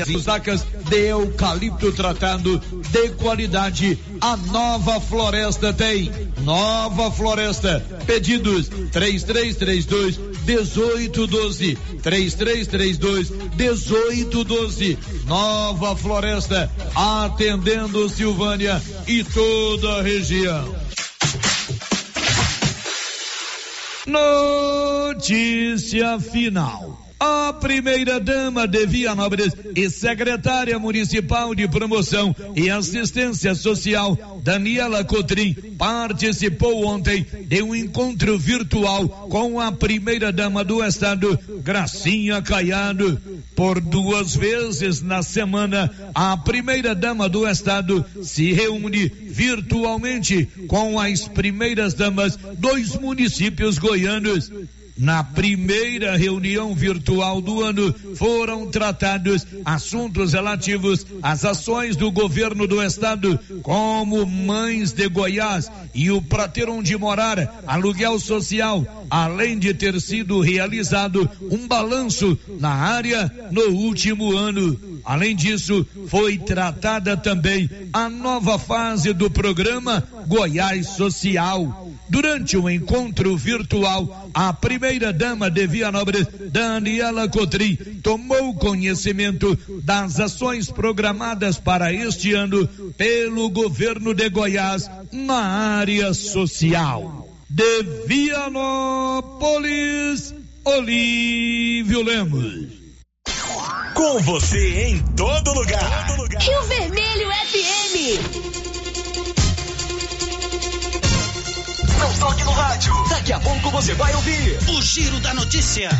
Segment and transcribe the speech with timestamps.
[0.00, 2.60] As sacas de eucalipto tratado
[2.90, 3.98] de qualidade.
[4.20, 6.10] A nova floresta tem.
[6.42, 7.84] Nova floresta.
[8.06, 11.78] Pedidos 3332 1812.
[12.02, 14.98] 3332 1812.
[15.26, 16.70] Nova floresta.
[16.94, 20.74] Atendendo Silvânia e toda a região.
[24.06, 27.03] Notícia final.
[27.26, 35.54] A primeira dama de Vianópolis e secretária municipal de promoção e assistência social, Daniela Cotrim,
[35.78, 43.18] participou ontem de um encontro virtual com a primeira dama do estado, Gracinha Caiado.
[43.56, 51.26] Por duas vezes na semana, a primeira dama do estado se reúne virtualmente com as
[51.26, 54.52] primeiras damas dos municípios goianos.
[54.96, 62.80] Na primeira reunião virtual do ano foram tratados assuntos relativos às ações do governo do
[62.80, 69.74] estado, como Mães de Goiás e o Pra Ter Onde Morar, aluguel social, além de
[69.74, 74.78] ter sido realizado um balanço na área no último ano.
[75.04, 81.93] Além disso, foi tratada também a nova fase do programa Goiás Social.
[82.08, 90.70] Durante o encontro virtual, a primeira dama de Vianópolis, Daniela Cotrim, tomou conhecimento das ações
[90.70, 97.28] programadas para este ano pelo governo de Goiás na área social.
[97.48, 99.24] De Vianópolis,
[100.64, 102.84] Olívio Lemos.
[103.94, 106.06] Com você em todo lugar.
[106.08, 106.42] Todo lugar.
[106.42, 108.63] Rio Vermelho FM.
[112.24, 112.94] Toque no rádio.
[113.10, 115.90] Daqui a pouco você vai ouvir o Giro da Notícia.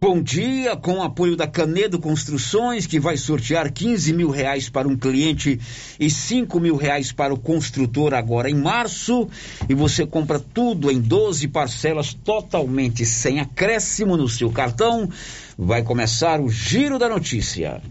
[0.00, 4.86] Bom dia, com o apoio da Canedo Construções, que vai sortear 15 mil reais para
[4.86, 5.58] um cliente
[5.98, 9.28] e 5 mil reais para o construtor agora em março.
[9.68, 15.10] E você compra tudo em 12 parcelas totalmente sem acréscimo no seu cartão.
[15.58, 17.82] Vai começar o Giro da Notícia.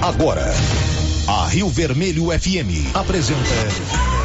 [0.00, 0.54] Agora,
[1.26, 4.09] a Rio Vermelho FM apresenta.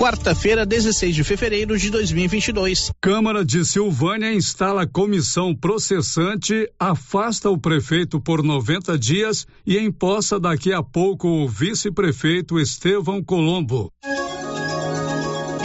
[0.00, 2.90] Quarta-feira, 16 de fevereiro de 2022.
[3.02, 10.72] Câmara de Silvânia instala comissão processante, afasta o prefeito por 90 dias e empossa daqui
[10.72, 13.92] a pouco o vice-prefeito Estevão Colombo.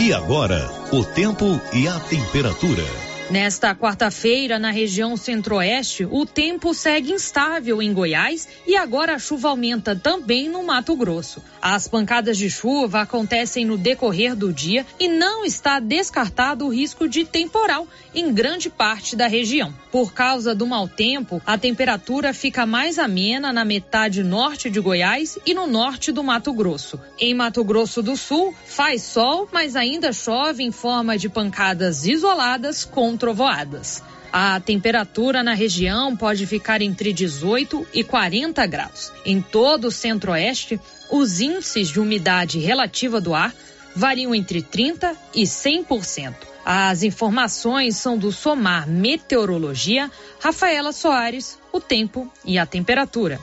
[0.02, 3.05] E agora, o tempo e a temperatura.
[3.30, 9.50] Nesta quarta-feira, na região centro-oeste, o tempo segue instável em Goiás e agora a chuva
[9.50, 11.42] aumenta também no Mato Grosso.
[11.60, 17.08] As pancadas de chuva acontecem no decorrer do dia e não está descartado o risco
[17.10, 19.74] de temporal em grande parte da região.
[19.92, 25.40] Por causa do mau tempo, a temperatura fica mais amena na metade norte de Goiás
[25.48, 27.00] e no norte do Mato Grosso.
[27.18, 32.86] Em Mato Grosso do Sul, faz sol, mas ainda chove em forma de pancadas isoladas
[32.86, 34.04] com trovoadas.
[34.32, 39.12] A temperatura na região pode ficar entre 18 e 40 graus.
[39.26, 43.54] Em todo o centro-oeste, os índices de umidade relativa do ar
[43.96, 46.36] variam entre 30 e 100%.
[46.66, 53.40] As informações são do Somar Meteorologia, Rafaela Soares, o tempo e a temperatura.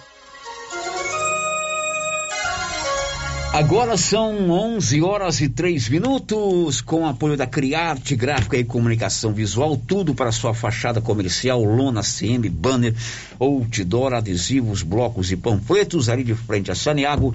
[3.52, 9.76] Agora são 11 horas e 3 minutos, com apoio da Criarte Gráfica e Comunicação Visual,
[9.76, 12.94] tudo para sua fachada comercial, lona, CM, banner,
[13.38, 17.34] outdoor, adesivos, blocos e panfletos, ali de frente a Saniago.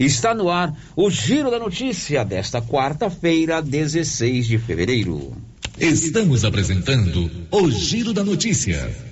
[0.00, 5.32] Está no ar o Giro da Notícia desta quarta-feira, 16 de fevereiro.
[5.78, 9.11] Estamos apresentando o Giro da Notícia.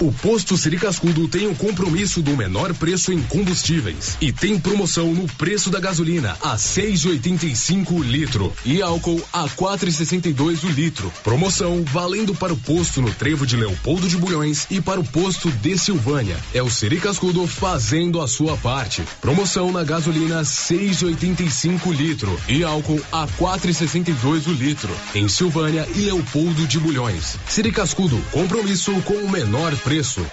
[0.00, 5.14] O posto Siri Cascudo tem o compromisso do menor preço em combustíveis e tem promoção
[5.14, 11.12] no preço da gasolina a 6,85 o litro e álcool a 4,62 o litro.
[11.22, 15.50] Promoção valendo para o posto no Trevo de Leopoldo de Bulhões e para o posto
[15.50, 16.36] de Silvânia.
[16.52, 19.02] É o Siri Cascudo fazendo a sua parte.
[19.20, 26.66] Promoção na gasolina 6,85 litro e álcool a 4,62 o litro em Silvânia e Leopoldo
[26.66, 27.38] de Bulhões.
[27.48, 30.26] Siri Cascudo, compromisso com o menor preço.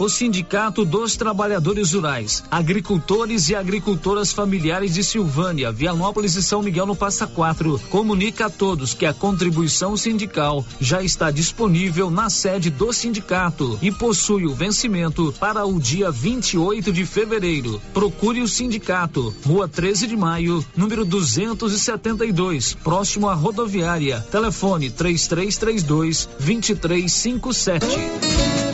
[0.00, 6.84] O Sindicato dos Trabalhadores Rurais, Agricultores e Agricultoras Familiares de Silvânia, Vianópolis e São Miguel
[6.84, 12.70] no Passa Quatro, comunica a todos que a contribuição sindical já está disponível na sede
[12.70, 17.80] do sindicato e possui o vencimento para o dia 28 de fevereiro.
[17.92, 24.20] Procure o sindicato, Rua 13 de Maio, número 272, próximo à rodoviária.
[24.30, 28.73] Telefone 3332 2357.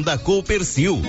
[0.00, 1.02] da Copercil.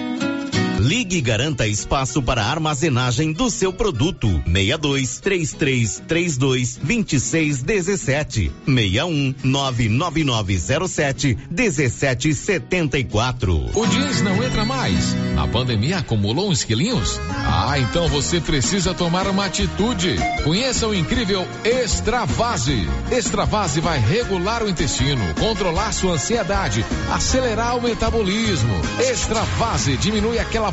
[0.80, 4.27] Ligue e garanta espaço para armazenagem do seu produto.
[4.46, 13.70] 62 33 32 26 17 61 99907 17 74.
[13.74, 15.15] O jeans não entra mais.
[15.38, 17.20] A pandemia acumulou uns quilinhos?
[17.30, 20.15] Ah, então você precisa tomar uma atitude.
[20.44, 22.88] Conheça o incrível Extravase.
[23.12, 28.74] Extravase vai regular o intestino, controlar sua ansiedade, acelerar o metabolismo.
[29.00, 30.73] Extravase diminui aquela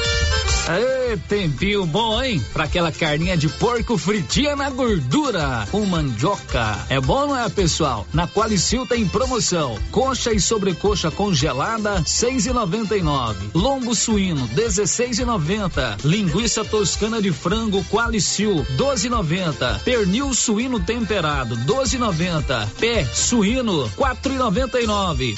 [0.67, 2.43] Aê, tempinho bom, hein?
[2.53, 6.77] Pra aquela carninha de porco fritinha na gordura, com mandioca.
[6.89, 8.07] É bom, não é, pessoal?
[8.13, 9.77] Na Qualicil tem promoção.
[9.91, 13.49] Coxa e sobrecoxa congelada, seis e noventa e nove.
[13.53, 15.97] Lombo suíno, dezesseis e noventa.
[16.03, 19.81] Linguiça toscana de frango Qualicil, doze e noventa.
[19.83, 22.71] Pernil suíno temperado, doze e noventa.
[22.79, 25.35] Pé suíno, quatro e noventa e nove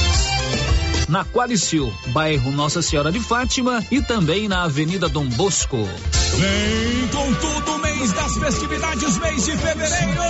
[1.07, 5.77] na Qualicil, bairro Nossa Senhora de Fátima e também na Avenida Dom Bosco.
[6.35, 10.23] Vem com tudo mês das festividades, mês de fevereiro.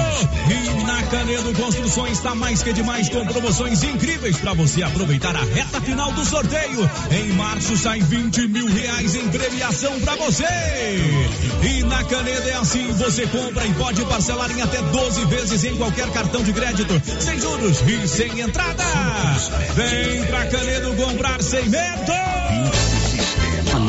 [0.49, 5.43] E na Canedo Construções está mais que demais com promoções incríveis para você aproveitar a
[5.45, 6.89] reta final do sorteio.
[7.09, 10.43] Em março sai 20 mil reais em premiação para você.
[11.63, 15.77] E na Canedo é assim, você compra e pode parcelar em até 12 vezes em
[15.77, 18.83] qualquer cartão de crédito, sem juros e sem entrada.
[19.75, 20.62] Vem pra Canedo
[20.95, 23.02] comprar sem medo.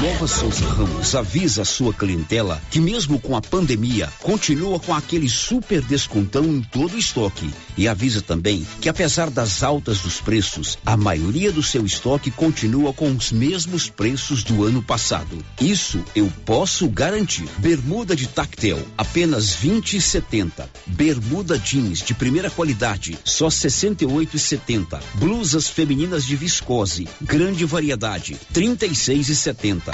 [0.05, 5.31] Nova Souza Ramos avisa a sua clientela que mesmo com a pandemia, continua com aquele
[5.31, 7.49] super descontão em todo o estoque.
[7.75, 12.93] E avisa também que apesar das altas dos preços, a maioria do seu estoque continua
[12.93, 15.43] com os mesmos preços do ano passado.
[15.59, 17.49] Isso eu posso garantir.
[17.57, 20.69] Bermuda de tactel, apenas 20 e 70.
[20.85, 25.01] Bermuda jeans de primeira qualidade, só 68 e 70.
[25.15, 29.94] Blusas femininas de viscose, grande variedade, 36 e 70.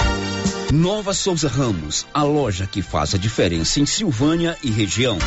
[0.73, 5.19] Nova Souza Ramos, a loja que faz a diferença em Silvânia e região.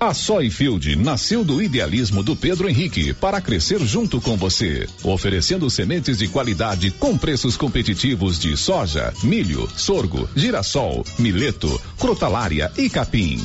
[0.00, 6.18] A Soyfield nasceu do idealismo do Pedro Henrique para crescer junto com você, oferecendo sementes
[6.18, 13.44] de qualidade com preços competitivos de soja, milho, sorgo, girassol, mileto, crotalária e capim.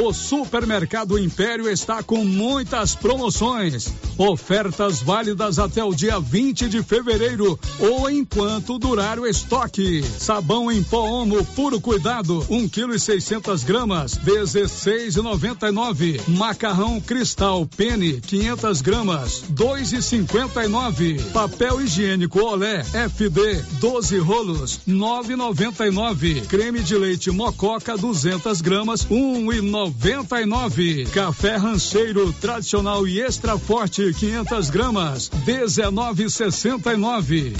[0.00, 3.92] O Supermercado Império está com muitas promoções.
[4.16, 10.04] Ofertas válidas até o dia 20 de fevereiro ou enquanto durar o estoque.
[10.04, 16.20] Sabão em pó Omo Puro Cuidado, 1 kg e 600 gramas, 16,99.
[16.28, 21.32] Macarrão Cristal Pene, 500 gramas, 2,59.
[21.32, 26.46] Papel higiênico Olé FD, 12 rolos, 9,99.
[26.46, 29.87] Creme de leite Mococa, 200 gramas, 1,99.
[29.88, 31.06] 99.
[31.06, 37.54] Café rancheiro tradicional e extra forte 500 gramas 19,69.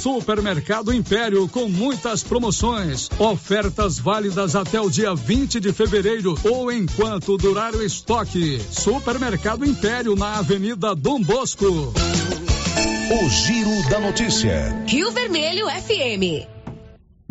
[0.00, 7.36] Supermercado Império com muitas promoções, ofertas válidas até o dia 20 de fevereiro ou enquanto
[7.36, 8.60] durar o estoque.
[8.70, 11.66] Supermercado Império na Avenida Dom Bosco.
[11.66, 14.82] O Giro da Notícia.
[14.86, 16.63] Rio Vermelho FM.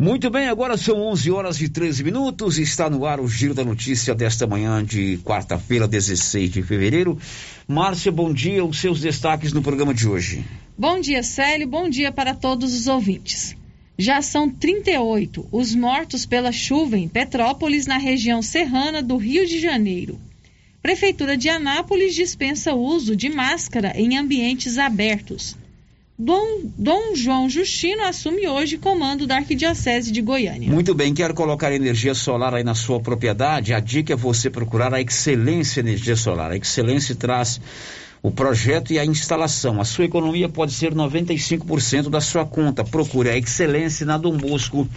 [0.04, 2.60] Muito bem, agora são 11 horas e 13 minutos.
[2.60, 7.18] Está no ar o Giro da Notícia desta manhã de quarta-feira, 16 de fevereiro.
[7.66, 8.66] Márcia, bom dia.
[8.66, 10.44] Os seus destaques no programa de hoje.
[10.78, 11.70] Bom dia, Célio.
[11.70, 13.56] Bom dia para todos os ouvintes.
[13.98, 19.58] Já são 38 os mortos pela chuva em Petrópolis, na região serrana do Rio de
[19.58, 20.20] Janeiro.
[20.82, 25.56] Prefeitura de Anápolis dispensa uso de máscara em ambientes abertos.
[26.18, 30.72] Dom, Dom João Justino assume hoje comando da Arquidiocese de Goiânia.
[30.72, 33.74] Muito bem, quer colocar energia solar aí na sua propriedade?
[33.74, 36.52] A dica é você procurar a Excelência Energia Solar.
[36.52, 37.60] A Excelência traz
[38.22, 39.82] o projeto e a instalação.
[39.82, 42.84] A sua economia pode ser 95% da sua conta.
[42.84, 44.88] Procure a Excelência na Dom Bosco,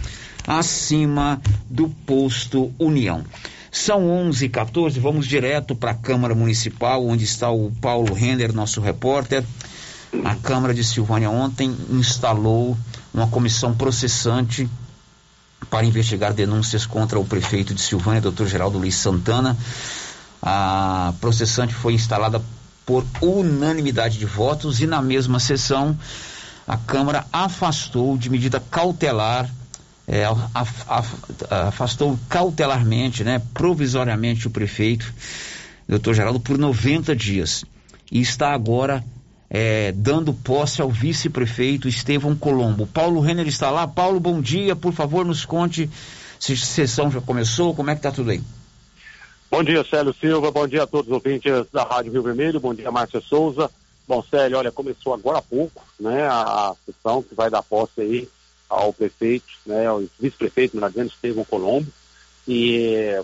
[0.45, 3.23] acima do posto União.
[3.71, 9.43] São 11h14, vamos direto para a Câmara Municipal, onde está o Paulo Renner, nosso repórter.
[10.23, 12.77] A Câmara de Silvânia ontem instalou
[13.13, 14.69] uma comissão processante
[15.69, 19.57] para investigar denúncias contra o prefeito de Silvânia, doutor Geraldo Luiz Santana.
[20.41, 22.41] A processante foi instalada
[22.85, 25.97] por unanimidade de votos e na mesma sessão
[26.65, 29.49] a Câmara afastou de medida cautelar
[30.07, 31.13] é, af, af,
[31.49, 35.13] afastou cautelarmente, né, provisoriamente o prefeito,
[35.87, 37.65] doutor Geraldo, por 90 dias.
[38.09, 39.03] E está agora
[39.49, 42.85] é, dando posse ao vice-prefeito Estevão Colombo.
[42.87, 43.87] Paulo Renner está lá.
[43.87, 44.75] Paulo, bom dia.
[44.75, 45.89] Por favor, nos conte
[46.39, 48.41] se a sessão já começou, como é que está tudo aí?
[49.49, 50.51] Bom dia, Célio Silva.
[50.51, 52.59] Bom dia a todos os ouvintes da Rádio Rio Vermelho.
[52.59, 53.71] Bom dia, Márcia Souza.
[54.07, 58.29] Bom, Célio, olha, começou agora há pouco, né, a, sessão que vai dar posse aí
[58.69, 61.91] ao prefeito, né, ao vice-prefeito, melhor dizendo, Estevão Colombo.
[62.47, 63.21] E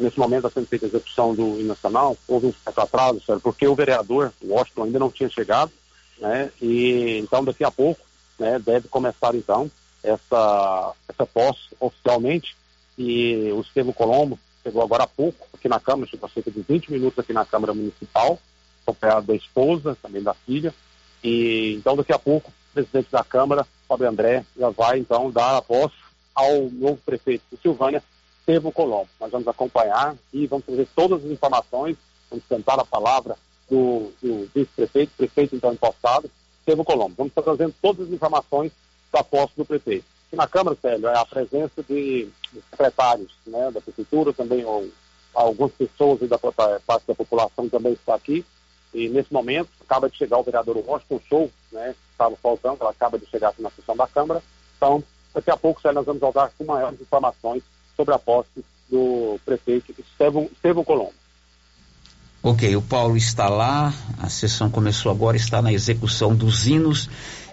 [0.00, 2.16] nesse momento está sendo feita a execução do nacional.
[2.26, 5.70] Houve um certo atraso, Célio, porque o vereador, Washington, ainda não tinha chegado,
[6.18, 8.00] né, e então daqui a pouco,
[8.38, 9.70] né, deve começar então
[10.02, 12.56] essa, essa posse oficialmente.
[12.98, 16.62] E o Estevão Colombo chegou agora há pouco aqui na Câmara, chegou há cerca de
[16.62, 18.38] 20 minutos aqui na Câmara Municipal,
[18.82, 20.74] acompanhado da esposa, também da filha.
[21.22, 25.58] E então daqui a pouco o presidente da Câmara, Fábio André, já vai então dar
[25.58, 25.92] a voz
[26.34, 28.02] ao novo prefeito de Silvânia,
[28.46, 29.08] Estevam Colombo.
[29.20, 31.96] Nós vamos acompanhar e vamos trazer todas as informações,
[32.30, 33.36] vamos tentar a palavra
[33.68, 37.14] do, do vice-prefeito, prefeito então impostado, Estevam Colombo.
[37.16, 38.70] Vamos estar trazendo todas as informações
[39.12, 40.04] da posse do prefeito.
[40.32, 42.28] E na Câmara, Célio, é a presença de
[42.70, 44.88] secretários né, da Prefeitura, também ou,
[45.34, 48.44] algumas pessoas da parte da população também está aqui.
[48.94, 52.90] E nesse momento, acaba de chegar o vereador Washington Show, né, que estava faltando, ela
[52.90, 54.42] acaba de chegar aqui na sessão da Câmara.
[54.76, 55.02] Então,
[55.34, 57.62] daqui a pouco, Célio, nós vamos voltar com maiores informações
[57.96, 61.14] sobre a posse do prefeito Estevão, Estevão Colombo.
[62.42, 67.08] Ok, o Paulo está lá, a sessão começou agora, está na execução dos hinos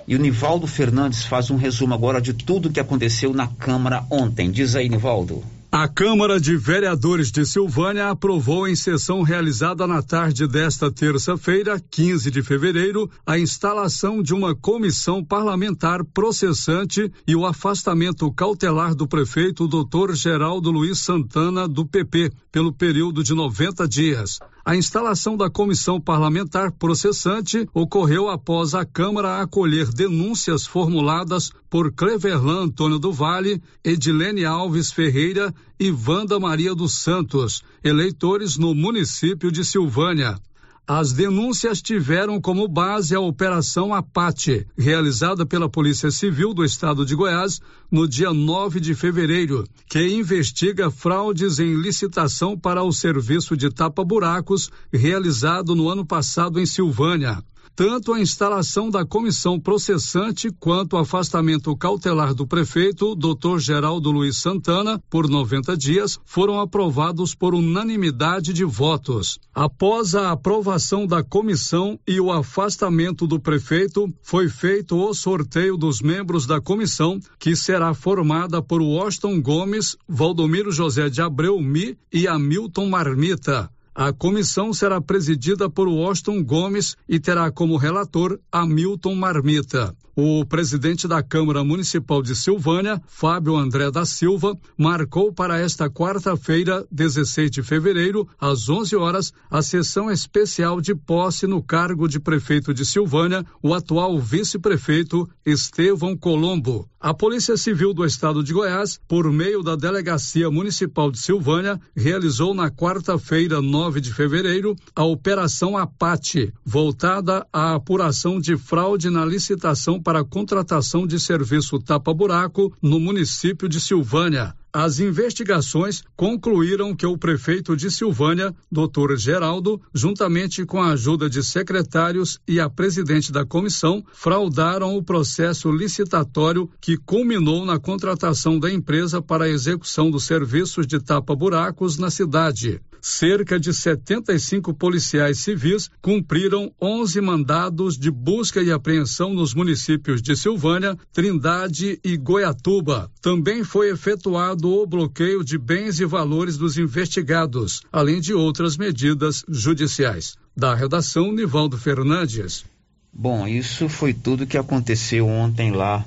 [0.07, 4.51] e o Nivaldo Fernandes faz um resumo agora de tudo que aconteceu na Câmara ontem.
[4.51, 5.43] Diz aí, Nivaldo.
[5.75, 12.29] A Câmara de Vereadores de Silvânia aprovou em sessão realizada na tarde desta terça-feira, 15
[12.29, 19.67] de fevereiro, a instalação de uma comissão parlamentar processante e o afastamento cautelar do prefeito
[19.67, 20.13] Dr.
[20.13, 24.37] Geraldo Luiz Santana, do PP, pelo período de 90 dias.
[24.65, 32.63] A instalação da comissão parlamentar processante ocorreu após a Câmara acolher denúncias formuladas por Cleverlan
[32.63, 39.65] Antônio do Vale, Edilene Alves Ferreira e Wanda Maria dos Santos, eleitores no município de
[39.65, 40.39] Silvânia.
[40.85, 47.15] As denúncias tiveram como base a Operação Apate, realizada pela Polícia Civil do Estado de
[47.15, 53.69] Goiás no dia 9 de fevereiro, que investiga fraudes em licitação para o serviço de
[53.69, 57.41] tapa-buracos realizado no ano passado em Silvânia.
[57.75, 63.57] Tanto a instalação da comissão processante quanto o afastamento cautelar do prefeito, Dr.
[63.57, 69.39] Geraldo Luiz Santana, por 90 dias, foram aprovados por unanimidade de votos.
[69.55, 75.99] Após a aprovação da comissão e o afastamento do prefeito, foi feito o sorteio dos
[75.99, 82.27] membros da comissão, que será formada por Washington Gomes, Valdomiro José de Abreu Mi e
[82.27, 83.67] Hamilton Marmita.
[83.95, 89.95] A comissão será presidida por Washington Gomes e terá como relator Hamilton Marmita.
[90.15, 96.85] O presidente da Câmara Municipal de Silvânia, Fábio André da Silva, marcou para esta quarta-feira,
[96.91, 102.75] 16 de fevereiro, às 11 horas, a sessão especial de posse no cargo de prefeito
[102.75, 106.87] de Silvânia, o atual vice-prefeito Estevão Colombo.
[106.99, 112.53] A Polícia Civil do Estado de Goiás, por meio da Delegacia Municipal de Silvânia, realizou
[112.53, 120.02] na quarta-feira, 9 de fevereiro, a Operação Apate, voltada à apuração de fraude na licitação
[120.03, 124.53] para a contratação de serviço tapa-buraco no município de Silvânia.
[124.75, 129.15] As investigações concluíram que o prefeito de Silvânia, Dr.
[129.15, 135.71] Geraldo, juntamente com a ajuda de secretários e a presidente da comissão, fraudaram o processo
[135.71, 142.09] licitatório que culminou na contratação da empresa para a execução dos serviços de tapa-buracos na
[142.09, 150.21] cidade cerca de 75 policiais civis cumpriram 11 mandados de busca e apreensão nos municípios
[150.21, 153.11] de Silvânia, Trindade e Goiatuba.
[153.21, 159.43] Também foi efetuado o bloqueio de bens e valores dos investigados, além de outras medidas
[159.49, 160.37] judiciais.
[160.55, 162.63] Da redação, Nivaldo Fernandes.
[163.11, 166.05] Bom, isso foi tudo que aconteceu ontem lá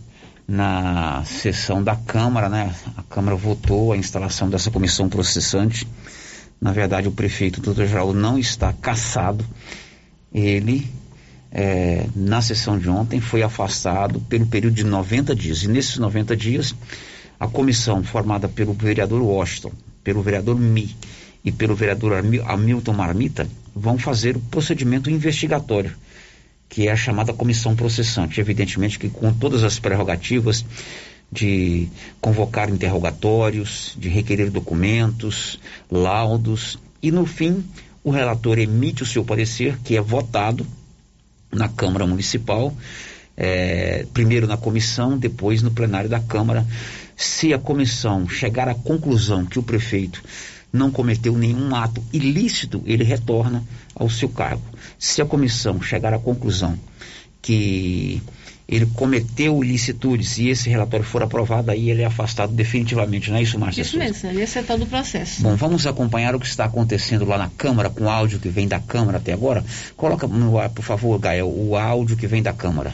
[0.49, 2.75] na sessão da Câmara, né?
[2.97, 5.87] A Câmara votou a instalação dessa comissão processante
[6.61, 9.45] Na verdade, o prefeito Doutor Jaú não está caçado.
[10.33, 10.87] Ele,
[11.53, 15.63] é, na sessão de ontem, foi afastado pelo período de 90 dias.
[15.63, 16.75] E nesses 90 dias,
[17.39, 20.97] a comissão formada pelo vereador Washington, pelo vereador Mi
[21.45, 25.95] e pelo vereador Hamilton Marmita vão fazer o procedimento investigatório,
[26.69, 28.41] que é a chamada comissão processante.
[28.41, 30.65] Evidentemente que com todas as prerrogativas
[31.31, 31.89] de
[32.21, 35.59] convocar interrogatórios, de requerer documentos,
[35.91, 37.65] laudos e no fim
[38.03, 40.65] o relator emite o seu parecer, que é votado
[41.51, 42.73] na Câmara Municipal,
[43.37, 46.65] é, primeiro na comissão, depois no plenário da Câmara.
[47.17, 50.23] Se a comissão chegar à conclusão que o prefeito
[50.73, 54.63] não cometeu nenhum ato ilícito, ele retorna ao seu cargo.
[54.99, 56.79] Se a comissão chegar à conclusão
[57.43, 58.23] que
[58.69, 63.43] ele cometeu ilicitudes e esse relatório for aprovado, aí ele é afastado definitivamente, não é
[63.43, 63.83] isso, Márcia?
[63.83, 65.43] Isso mesmo, ele é todo o processo.
[65.43, 68.67] Bom, vamos acompanhar o que está acontecendo lá na Câmara, com o áudio que vem
[68.67, 69.65] da Câmara até agora.
[69.97, 72.93] Coloca no ar, por favor, Gael, o áudio que vem da Câmara.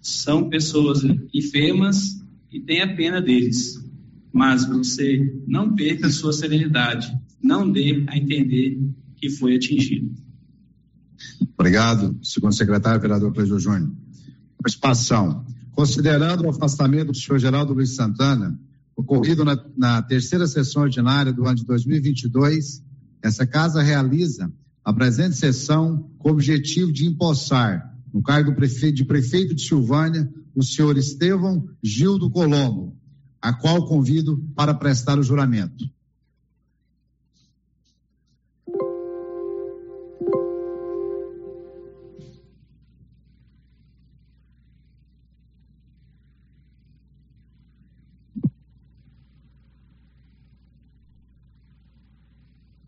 [0.00, 2.18] São pessoas enfermas
[2.50, 3.80] e tem a pena deles.
[4.32, 7.12] Mas você não perca a sua serenidade.
[7.42, 8.78] Não dê a entender
[9.16, 10.10] que foi atingido.
[11.54, 14.01] Obrigado, segundo secretário, vereador Cleiton Júnior
[14.62, 15.44] participação.
[15.72, 18.58] Considerando o afastamento do senhor Geraldo Luiz Santana,
[18.96, 22.82] ocorrido na, na terceira sessão ordinária do ano de 2022,
[23.22, 24.52] essa casa realiza
[24.84, 30.62] a presente sessão com o objetivo de empossar, no cargo de prefeito de Silvânia, o
[30.62, 32.94] senhor Estevão Gildo Colombo,
[33.40, 35.88] a qual convido para prestar o juramento.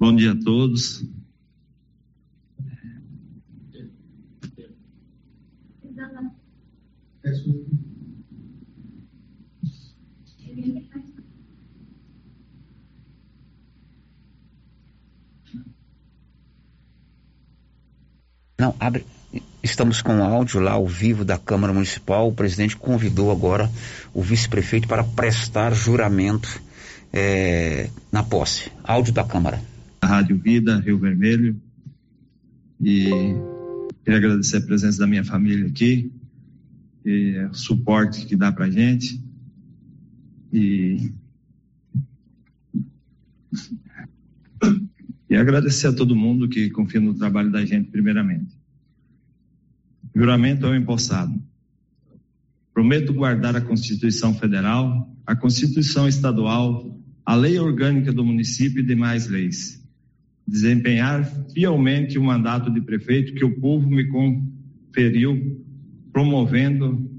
[0.05, 1.03] Bom dia a todos.
[18.61, 19.07] Não, abre.
[19.62, 22.29] Estamos com áudio lá ao vivo da Câmara Municipal.
[22.29, 23.71] O presidente convidou agora
[24.12, 26.61] o vice-prefeito para prestar juramento
[27.11, 28.71] é, na posse.
[28.85, 29.73] Áudio da Câmara.
[30.07, 31.61] Rádio Vida, Rio Vermelho.
[32.81, 33.09] E
[34.03, 36.12] queria agradecer a presença da minha família aqui,
[37.05, 39.23] e o suporte que dá pra gente.
[40.53, 41.12] E,
[45.31, 48.55] e agradecer a todo mundo que confia no trabalho da gente, primeiramente.
[50.14, 51.43] Juramento ao empossado.
[52.73, 59.29] Prometo guardar a Constituição Federal, a Constituição Estadual, a lei orgânica do município e demais
[59.29, 59.84] leis
[60.46, 65.64] desempenhar fielmente o mandato de prefeito que o povo me conferiu,
[66.12, 67.11] promovendo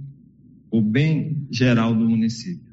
[0.72, 2.66] o bem geral do município.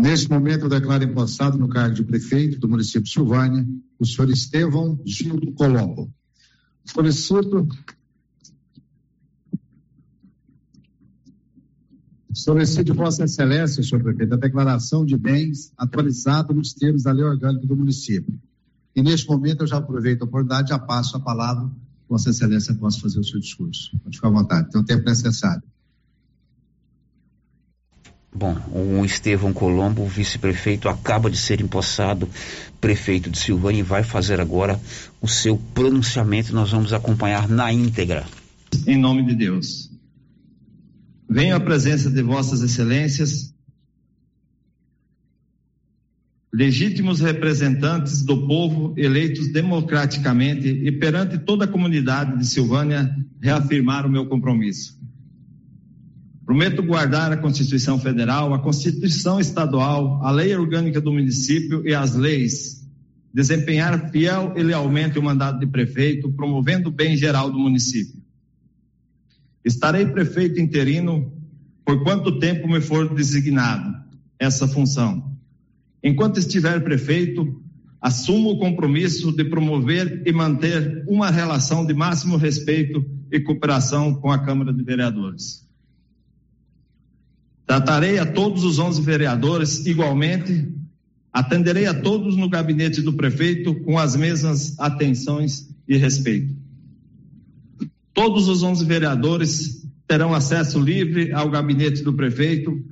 [0.00, 3.66] Neste momento, eu declaro empossado no cargo de prefeito do município de Silvânia
[3.98, 6.10] o senhor Estevão Gildo Colombo.
[6.86, 7.68] Solicito
[12.32, 17.66] Solicito Vossa Excelência, senhor prefeito, a declaração de bens atualizada nos termos da lei orgânica
[17.66, 18.38] do município.
[18.94, 21.68] E neste momento eu já aproveito a oportunidade e já passo a palavra,
[22.08, 23.96] Vossa Excelência possa fazer o seu discurso.
[24.02, 25.62] Pode ficar à vontade, tem o tempo necessário.
[28.32, 32.28] Bom, o Estevão Colombo, vice-prefeito, acaba de ser empossado
[32.80, 34.80] prefeito de Silvânia e vai fazer agora
[35.20, 36.54] o seu pronunciamento.
[36.54, 38.24] Nós vamos acompanhar na íntegra.
[38.86, 39.89] Em nome de Deus.
[41.32, 43.54] Venho à presença de Vossas Excelências,
[46.52, 54.10] legítimos representantes do povo eleitos democraticamente e perante toda a comunidade de Silvânia, reafirmar o
[54.10, 54.98] meu compromisso.
[56.44, 62.16] Prometo guardar a Constituição Federal, a Constituição Estadual, a lei orgânica do município e as
[62.16, 62.84] leis,
[63.32, 68.19] desempenhar fiel e lealmente o mandato de prefeito, promovendo o bem geral do município
[69.64, 71.32] Estarei prefeito interino
[71.84, 73.94] por quanto tempo me for designado
[74.38, 75.36] essa função.
[76.02, 77.62] Enquanto estiver prefeito,
[78.00, 84.30] assumo o compromisso de promover e manter uma relação de máximo respeito e cooperação com
[84.30, 85.68] a Câmara de Vereadores.
[87.66, 90.74] Tratarei a todos os 11 vereadores igualmente,
[91.32, 96.59] atenderei a todos no gabinete do prefeito com as mesmas atenções e respeito.
[98.12, 102.84] Todos os 11 vereadores terão acesso livre ao gabinete do prefeito,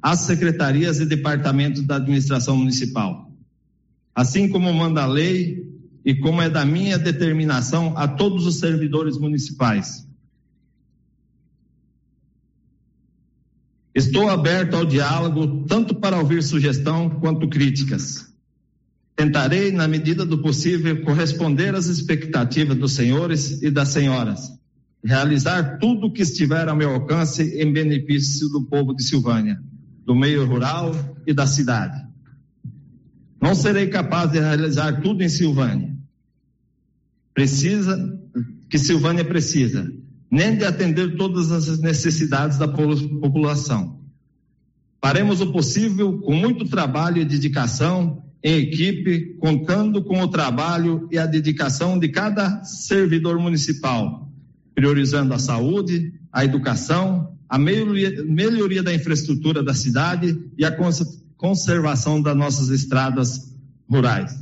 [0.00, 3.30] às secretarias e departamentos da administração municipal.
[4.14, 5.70] Assim como manda a lei
[6.04, 10.06] e como é da minha determinação a todos os servidores municipais.
[13.94, 18.32] Estou aberto ao diálogo, tanto para ouvir sugestão quanto críticas.
[19.14, 24.50] Tentarei, na medida do possível, corresponder às expectativas dos senhores e das senhoras,
[25.04, 29.60] realizar tudo o que estiver ao meu alcance em benefício do povo de Silvânia,
[30.04, 30.92] do meio rural
[31.26, 32.00] e da cidade.
[33.40, 35.96] Não serei capaz de realizar tudo em Silvânia.
[37.34, 37.98] Precisa,
[38.70, 39.92] que Silvânia precisa,
[40.30, 44.00] nem de atender todas as necessidades da população.
[45.00, 51.18] Faremos o possível com muito trabalho e dedicação em equipe, contando com o trabalho e
[51.18, 54.31] a dedicação de cada servidor municipal,
[54.74, 60.74] priorizando a saúde, a educação, a melhoria, melhoria da infraestrutura da cidade e a
[61.36, 63.52] conservação das nossas estradas
[63.88, 64.34] rurais.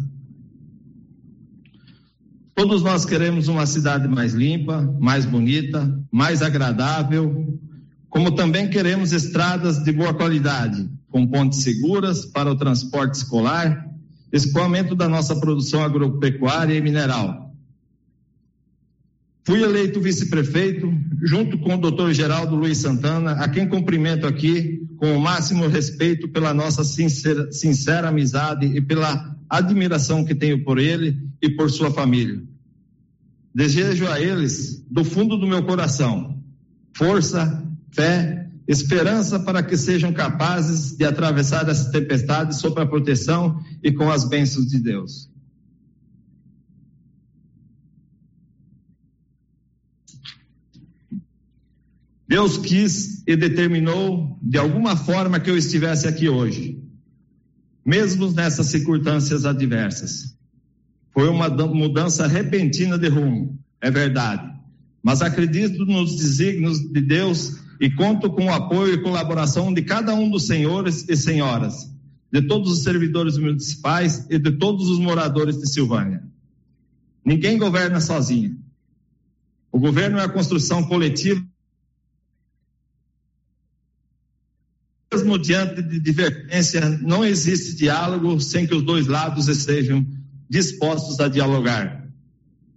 [2.55, 7.59] Todos nós queremos uma cidade mais limpa, mais bonita, mais agradável,
[8.09, 13.89] como também queremos estradas de boa qualidade, com pontes seguras para o transporte escolar,
[14.33, 17.50] escoamento da nossa produção agropecuária e mineral.
[19.51, 25.17] Fui eleito vice-prefeito, junto com o doutor Geraldo Luiz Santana, a quem cumprimento aqui com
[25.17, 31.19] o máximo respeito pela nossa sincera, sincera amizade e pela admiração que tenho por ele
[31.43, 32.41] e por sua família.
[33.53, 36.41] Desejo a eles, do fundo do meu coração,
[36.93, 37.61] força,
[37.91, 44.09] fé, esperança para que sejam capazes de atravessar essa tempestade sob a proteção e com
[44.09, 45.30] as bênçãos de Deus.
[52.31, 56.81] Deus quis e determinou de alguma forma que eu estivesse aqui hoje,
[57.85, 60.39] mesmo nessas circunstâncias adversas.
[61.13, 64.49] Foi uma mudança repentina de rumo, é verdade.
[65.03, 70.15] Mas acredito nos desígnios de Deus e conto com o apoio e colaboração de cada
[70.15, 71.93] um dos senhores e senhoras,
[72.33, 76.23] de todos os servidores municipais e de todos os moradores de Silvânia.
[77.25, 78.57] Ninguém governa sozinho.
[79.73, 81.45] O governo é a construção coletiva.
[85.13, 90.07] Mesmo diante de divergência, não existe diálogo sem que os dois lados estejam
[90.49, 92.09] dispostos a dialogar.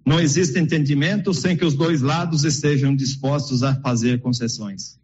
[0.06, 5.00] Não existe entendimento sem que os dois lados estejam dispostos a fazer concessões.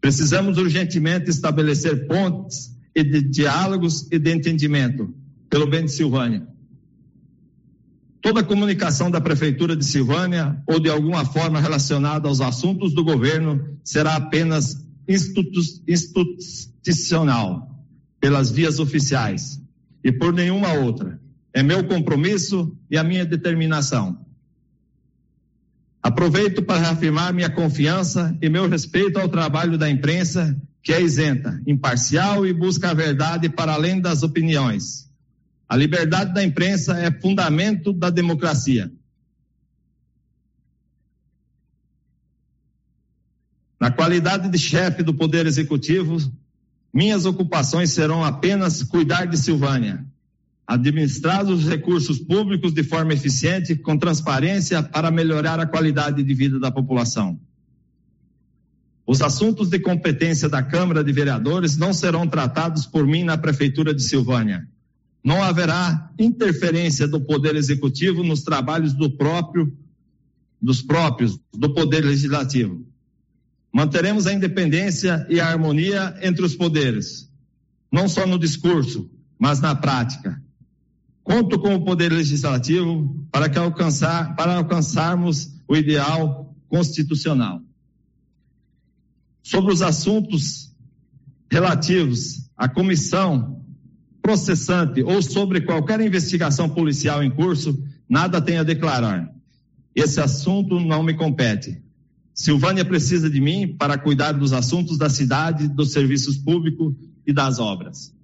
[0.00, 5.12] Precisamos urgentemente estabelecer pontes e de diálogos e de entendimento
[5.50, 6.46] pelo bem de Silvânia.
[8.20, 13.78] Toda comunicação da Prefeitura de Silvânia ou de alguma forma relacionada aos assuntos do governo
[13.82, 17.84] será apenas institucional,
[18.20, 19.58] pelas vias oficiais
[20.04, 21.18] e por nenhuma outra.
[21.52, 24.26] É meu compromisso e a minha determinação.
[26.02, 31.60] Aproveito para reafirmar minha confiança e meu respeito ao trabalho da imprensa, que é isenta,
[31.66, 35.08] imparcial e busca a verdade para além das opiniões.
[35.68, 38.90] A liberdade da imprensa é fundamento da democracia.
[43.80, 46.18] Na qualidade de chefe do Poder Executivo,
[46.92, 50.04] minhas ocupações serão apenas cuidar de Silvânia,
[50.66, 56.58] administrar os recursos públicos de forma eficiente, com transparência, para melhorar a qualidade de vida
[56.58, 57.38] da população.
[59.06, 63.94] Os assuntos de competência da Câmara de Vereadores não serão tratados por mim na Prefeitura
[63.94, 64.68] de Silvânia.
[65.22, 69.72] Não haverá interferência do Poder Executivo nos trabalhos do próprio,
[70.60, 72.87] dos próprios, do Poder Legislativo.
[73.72, 77.30] Manteremos a independência e a harmonia entre os poderes,
[77.92, 80.42] não só no discurso, mas na prática
[81.28, 87.60] Conto com o Poder Legislativo para, que alcançar, para alcançarmos o ideal constitucional.
[89.42, 90.74] Sobre os assuntos
[91.52, 93.62] relativos à comissão
[94.22, 97.78] processante ou sobre qualquer investigação policial em curso,
[98.08, 99.30] nada tem a declarar.
[99.94, 101.82] Esse assunto não me compete.
[102.38, 106.94] Silvânia precisa de mim para cuidar dos assuntos da cidade, dos serviços públicos
[107.26, 108.16] e das obras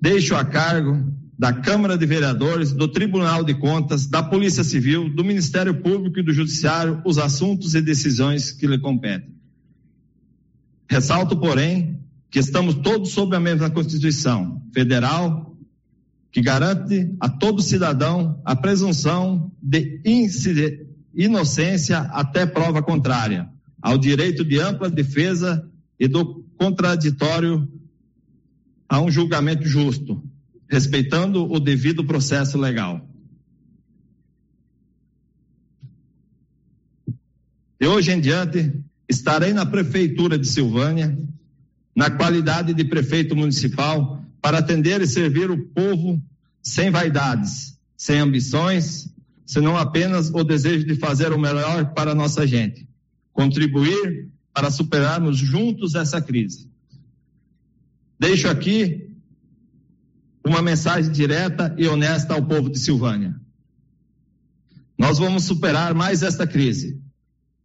[0.00, 5.24] deixo a cargo da Câmara de Vereadores, do Tribunal de Contas, da Polícia Civil, do
[5.24, 9.36] Ministério Público e do Judiciário os assuntos e decisões que lhe competem.
[10.90, 15.56] Ressalto, porém, que estamos todos sob a mesma Constituição Federal,
[16.32, 20.00] que garante a todo cidadão a presunção de
[21.18, 23.50] inocência até prova contrária,
[23.82, 27.68] ao direito de ampla defesa e do contraditório
[28.88, 30.22] a um julgamento justo,
[30.70, 33.04] respeitando o devido processo legal.
[37.80, 38.72] De hoje em diante,
[39.08, 41.18] estarei na Prefeitura de Silvânia,
[41.96, 46.22] na qualidade de prefeito municipal, para atender e servir o povo
[46.62, 49.12] sem vaidades, sem ambições,
[49.48, 52.86] senão apenas o desejo de fazer o melhor para a nossa gente,
[53.32, 56.70] contribuir para superarmos juntos essa crise.
[58.20, 59.10] Deixo aqui
[60.44, 63.40] uma mensagem direta e honesta ao povo de Silvânia.
[64.98, 67.00] Nós vamos superar mais esta crise.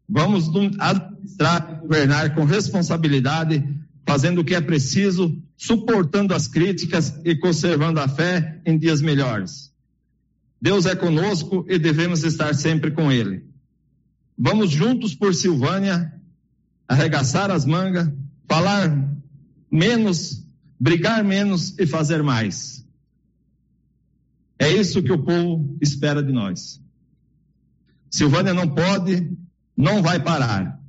[0.08, 0.48] Vamos
[0.80, 3.62] administrar e governar com responsabilidade,
[4.08, 9.73] fazendo o que é preciso, suportando as críticas e conservando a fé em dias melhores.
[10.64, 13.46] Deus é conosco e devemos estar sempre com Ele.
[14.38, 16.14] Vamos juntos por Silvânia,
[16.88, 18.10] arregaçar as mangas,
[18.48, 19.14] falar
[19.70, 20.48] menos,
[20.80, 22.88] brigar menos e fazer mais.
[24.58, 26.82] É isso que o povo espera de nós.
[28.10, 29.36] Silvânia não pode
[29.76, 30.80] não vai parar.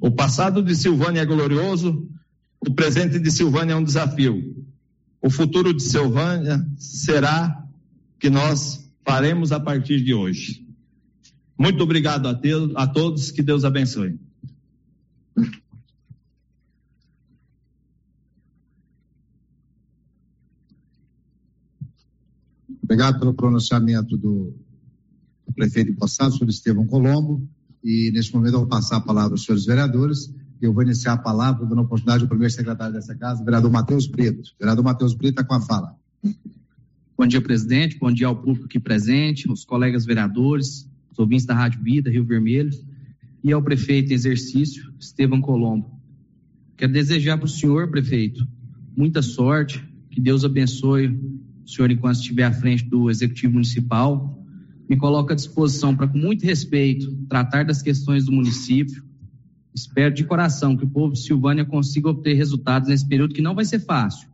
[0.00, 2.08] O passado de Silvânia é glorioso,
[2.66, 4.64] o presente de Silvânia é um desafio.
[5.20, 7.62] O futuro de Silvânia será
[8.18, 10.66] que nós faremos a partir de hoje.
[11.56, 12.38] Muito obrigado a,
[12.74, 14.18] a todos, que Deus abençoe.
[22.82, 24.54] Obrigado pelo pronunciamento do
[25.54, 27.48] prefeito Poçado, senhor Estevão Colombo.
[27.82, 30.32] E neste momento eu vou passar a palavra aos senhores vereadores.
[30.60, 34.06] Eu vou iniciar a palavra dando a oportunidade ao primeiro secretário dessa casa, vereador Matheus
[34.06, 34.50] Brito.
[34.58, 35.96] Vereador Matheus Brito está com a fala.
[37.18, 37.98] Bom dia, presidente.
[37.98, 42.26] Bom dia ao público aqui presente, os colegas vereadores, os ouvintes da Rádio Vida, Rio
[42.26, 42.70] Vermelho,
[43.42, 45.98] e ao prefeito em exercício, Estevam Colombo.
[46.76, 48.46] Quero desejar para o senhor, prefeito,
[48.94, 51.08] muita sorte, que Deus abençoe
[51.64, 54.38] o senhor enquanto estiver à frente do Executivo Municipal,
[54.86, 59.02] me coloco à disposição para, com muito respeito, tratar das questões do município.
[59.74, 63.54] Espero de coração que o povo de Silvânia consiga obter resultados nesse período que não
[63.54, 64.28] vai ser fácil.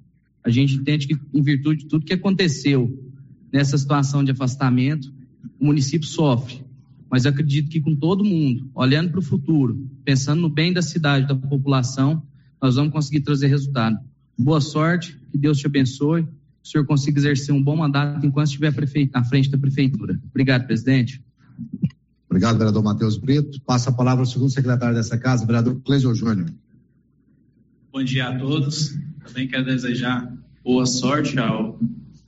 [0.44, 3.12] A gente entende que, em virtude de tudo que aconteceu
[3.52, 5.12] nessa situação de afastamento,
[5.60, 6.64] o município sofre.
[7.10, 11.28] Mas acredito que com todo mundo, olhando para o futuro, pensando no bem da cidade,
[11.28, 12.22] da população,
[12.60, 13.98] nós vamos conseguir trazer resultado.
[14.38, 16.26] Boa sorte, que Deus te abençoe
[16.62, 18.72] o senhor consiga exercer um bom mandato enquanto estiver
[19.14, 20.18] à frente da prefeitura.
[20.30, 21.22] Obrigado, presidente.
[22.30, 23.60] Obrigado, vereador Matheus Brito.
[23.62, 26.50] Passa a palavra ao segundo secretário dessa casa, vereador Cleisio Júnior.
[27.92, 28.96] Bom dia a todos.
[29.24, 30.32] Também quero desejar
[30.64, 31.78] boa sorte ao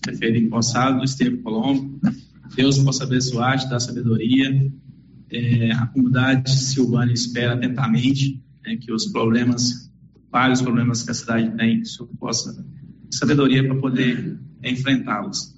[0.01, 2.01] prefeito empossado, Estevam Colombo.
[2.55, 4.73] Deus possa abençoar, te dar sabedoria.
[5.31, 9.91] É, a comunidade Silvânia espera atentamente né, que os problemas,
[10.31, 12.65] vários problemas que a cidade tem, o senhor possa
[13.11, 15.55] sabedoria para poder enfrentá-los.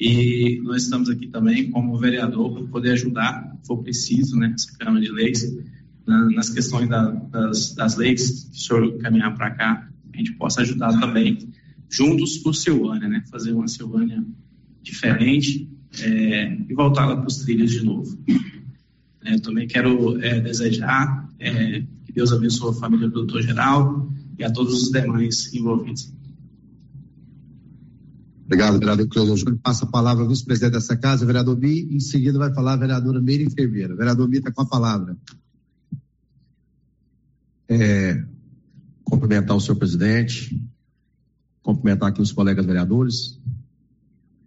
[0.00, 4.76] E nós estamos aqui também como vereador para poder ajudar, se for preciso, né, essa
[4.78, 5.54] Câmara de Leis,
[6.06, 9.91] na, nas questões da, das, das leis que o senhor caminhar para cá,
[10.24, 11.38] gente possa ajudar também,
[11.90, 14.24] juntos por Silvânia, né, fazer uma Silvânia
[14.82, 15.68] diferente
[16.00, 18.18] é, e voltá-la para os trilhos de novo.
[19.24, 24.44] É, também quero é, desejar é, que Deus abençoe a família do doutor Geral e
[24.44, 26.12] a todos os demais envolvidos.
[28.44, 29.58] Obrigado, vereador Cleusa Júnior.
[29.62, 31.82] Passa a palavra ao vice-presidente dessa casa, vereador Mi.
[31.94, 33.94] Em seguida vai falar a vereadora Meire Enfermeira.
[33.94, 35.16] Vereador Mi está com a palavra.
[37.68, 38.22] É,
[39.04, 40.60] cumprimentar o senhor presidente,
[41.62, 43.40] cumprimentar aqui os colegas vereadores,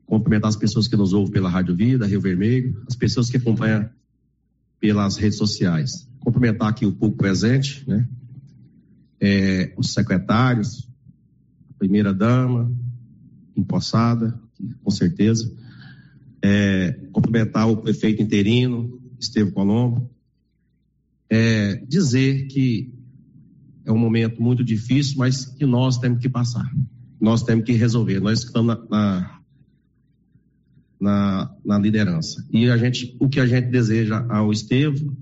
[0.05, 3.89] cumprimentar as pessoas que nos ouvem pela Rádio Vida, Rio Vermelho, as pessoas que acompanham
[4.79, 6.07] pelas redes sociais.
[6.19, 8.07] Cumprimentar aqui o público presente, né?
[9.19, 10.87] É, os secretários,
[11.69, 12.71] a primeira dama,
[13.55, 14.39] empossada,
[14.83, 15.51] com certeza.
[16.41, 20.11] É, cumprimentar o prefeito interino, Estevam Colombo.
[21.29, 22.93] É, dizer que
[23.85, 26.69] é um momento muito difícil, mas que nós temos que passar.
[27.21, 28.19] Nós temos que resolver.
[28.19, 29.41] Nós estamos na, na,
[30.99, 32.45] na, na liderança.
[32.51, 35.15] E a gente, o que a gente deseja ao Estevam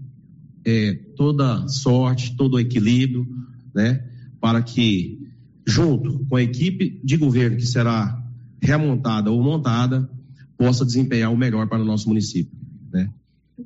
[0.65, 3.27] é toda sorte, todo equilíbrio,
[3.75, 4.07] né?
[4.39, 5.19] Para que,
[5.67, 8.21] junto com a equipe de governo que será
[8.61, 10.09] remontada ou montada,
[10.57, 12.57] possa desempenhar o melhor para o nosso município.
[12.91, 13.09] Né?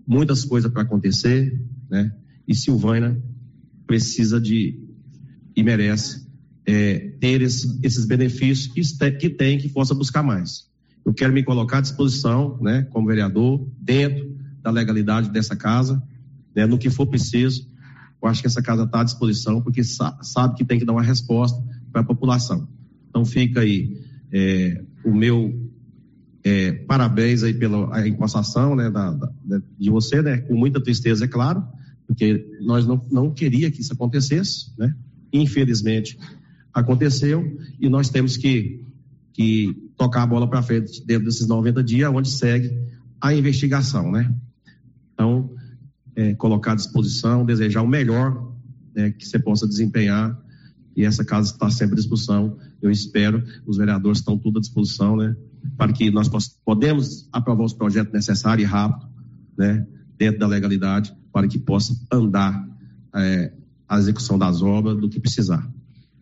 [0.08, 2.12] Muitas coisas para acontecer, né?
[2.48, 3.22] e Silvânia
[3.86, 4.87] precisa de
[5.58, 6.24] e merece
[6.68, 10.68] é, ter esse, esses benefícios que, que tem, que possa buscar mais.
[11.04, 16.02] Eu quero me colocar à disposição, né, como vereador, dentro da legalidade dessa casa,
[16.56, 17.68] né, no que for preciso.
[18.22, 20.94] Eu acho que essa casa está à disposição, porque sa sabe que tem que dar
[20.94, 21.60] uma resposta
[21.92, 22.68] para a população.
[23.10, 24.00] Então fica aí
[24.32, 25.72] é, o meu
[26.44, 29.32] é, parabéns aí pela encostação né, da, da,
[29.80, 31.64] de você, né, com muita tristeza, é claro,
[32.06, 34.94] porque nós não, não queria que isso acontecesse, né?
[35.32, 36.18] Infelizmente
[36.74, 38.84] aconteceu e nós temos que,
[39.34, 42.72] que tocar a bola para frente dentro desses 90 dias, onde segue
[43.20, 44.34] a investigação, né?
[45.14, 45.50] Então,
[46.16, 48.54] é, colocar à disposição, desejar o melhor
[48.96, 50.40] né, que você possa desempenhar
[50.96, 52.58] e essa casa está sempre à disposição.
[52.82, 55.36] Eu espero, os vereadores estão tudo à disposição, né?
[55.78, 56.28] Para que nós
[56.66, 59.08] podemos aprovar os projetos necessários e rápido,
[59.56, 59.86] né?
[60.18, 62.68] Dentro da legalidade, para que possa andar
[63.16, 63.54] é,
[63.88, 65.70] a execução das obras do que precisar.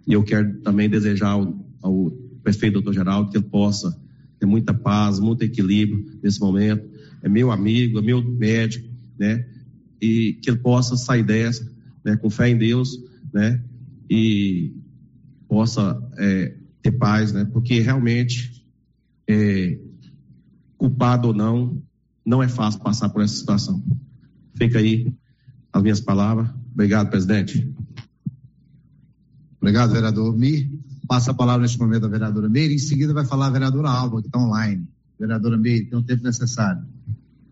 [0.07, 2.11] E eu quero também desejar ao, ao
[2.43, 3.99] prefeito doutor Geraldo que ele possa
[4.39, 6.87] ter muita paz, muito equilíbrio nesse momento.
[7.23, 8.87] É meu amigo, é meu médico,
[9.17, 9.47] né?
[9.99, 11.69] E que ele possa sair dessa,
[12.03, 12.15] né?
[12.15, 12.99] Com fé em Deus,
[13.33, 13.63] né?
[14.09, 14.73] E
[15.47, 17.45] possa é, ter paz, né?
[17.45, 18.63] Porque realmente,
[19.27, 19.79] é,
[20.77, 21.81] culpado ou não,
[22.25, 23.83] não é fácil passar por essa situação.
[24.55, 25.11] Fica aí
[25.73, 26.49] as minhas palavras.
[26.75, 27.73] Obrigado, presidente.
[29.61, 30.69] Obrigado, vereador Mi.
[31.07, 32.75] Passa a palavra neste momento à vereadora Meire.
[32.75, 34.85] Em seguida vai falar a vereadora Alba, que está online.
[35.17, 36.83] Vereadora Meire, tem o tempo necessário.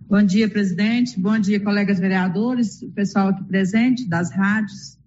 [0.09, 1.17] Bom dia, presidente.
[1.17, 4.97] Bom dia, colegas vereadores, pessoal aqui presente, das rádios.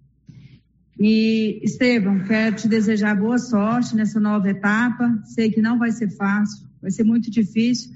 [0.99, 5.21] E, Estevam, quero te desejar boa sorte nessa nova etapa.
[5.25, 7.91] Sei que não vai ser fácil, vai ser muito difícil,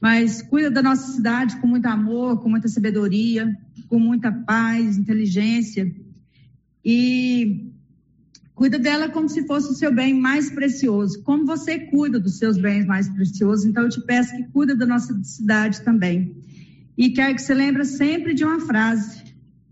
[0.00, 3.56] mas cuida da nossa cidade com muito amor, com muita sabedoria,
[3.88, 5.92] com muita paz, inteligência.
[6.84, 7.72] E
[8.54, 11.22] cuida dela como se fosse o seu bem mais precioso.
[11.22, 14.86] Como você cuida dos seus bens mais preciosos, então eu te peço que cuida da
[14.86, 16.36] nossa cidade também.
[16.96, 19.22] E quero que você lembre sempre de uma frase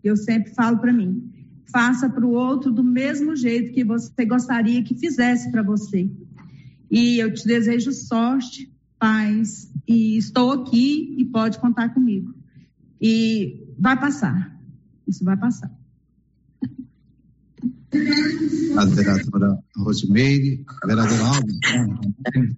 [0.00, 1.32] que eu sempre falo para mim.
[1.72, 6.08] Faça para o outro do mesmo jeito que você gostaria que fizesse para você.
[6.88, 12.32] E eu te desejo sorte, paz, e estou aqui e pode contar comigo.
[13.01, 14.59] E vai passar.
[15.07, 15.70] Isso vai passar.
[18.76, 21.59] A vereadora Rosimeire, a vereadora Alves.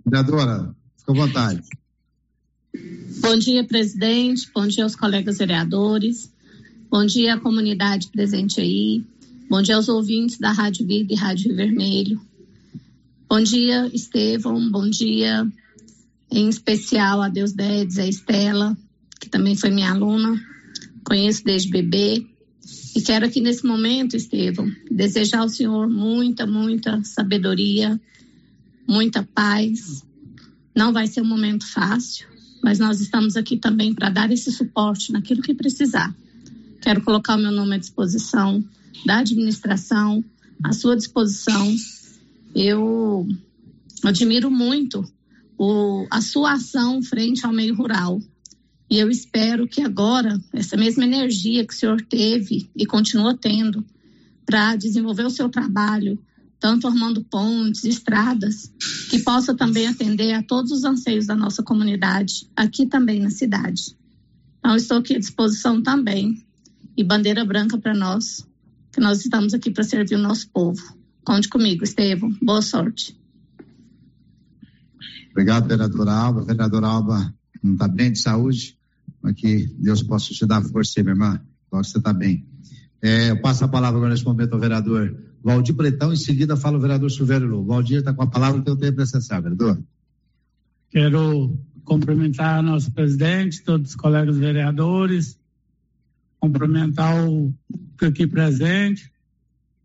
[0.05, 1.63] Vereadora, fica à vontade.
[3.21, 4.51] Bom dia, presidente.
[4.55, 6.33] Bom dia aos colegas vereadores.
[6.91, 9.05] Bom dia à comunidade presente aí.
[9.49, 12.21] Bom dia aos ouvintes da Rádio Vida e Rádio Vermelho.
[13.29, 14.71] Bom dia, Estevão.
[14.71, 15.47] Bom dia,
[16.31, 18.77] em especial a Deus Dedes, a Estela,
[19.29, 20.41] que também foi minha aluna.
[21.05, 22.27] Conheço desde bebê.
[22.97, 28.01] E quero aqui nesse momento, Estevão, desejar ao Senhor muita, muita sabedoria,
[28.89, 30.03] muita paz.
[30.75, 32.27] Não vai ser um momento fácil,
[32.63, 36.15] mas nós estamos aqui também para dar esse suporte naquilo que precisar.
[36.81, 38.65] Quero colocar o meu nome à disposição
[39.05, 40.25] da administração,
[40.65, 41.75] à sua disposição.
[42.55, 43.27] Eu
[44.05, 45.05] admiro muito
[45.59, 48.21] o, a sua ação frente ao meio rural.
[48.91, 53.85] E eu espero que agora, essa mesma energia que o senhor teve e continua tendo
[54.47, 56.19] para desenvolver o seu trabalho,
[56.59, 58.73] tanto armando pontes, estradas,
[59.11, 63.95] que possa também atender a todos os anseios da nossa comunidade, aqui também na cidade.
[64.59, 66.43] Então, estou aqui à disposição também.
[66.97, 68.45] E bandeira branca para nós,
[68.93, 70.83] que nós estamos aqui para servir o nosso povo.
[71.25, 72.35] Conte comigo, Estevam.
[72.43, 73.17] Boa sorte.
[75.31, 76.43] Obrigado, vereadora Alba.
[76.43, 78.78] Vereadora Alba não está bem de saúde?
[79.35, 81.41] Que Deus possa te dar força, minha irmã.
[81.71, 82.47] Logo você está bem.
[83.01, 86.79] É, eu passo a palavra agora nesse momento ao vereador Valdir Pretão, em seguida fala
[86.79, 87.65] o vereador Silvério Lô.
[87.65, 89.83] Valdir está com a palavra que eu tenho necessário, vereador.
[90.91, 95.39] Quero cumprimentar nosso presidente, todos os colegas vereadores,
[96.41, 97.55] cumprimentar o
[98.03, 99.11] aqui presente,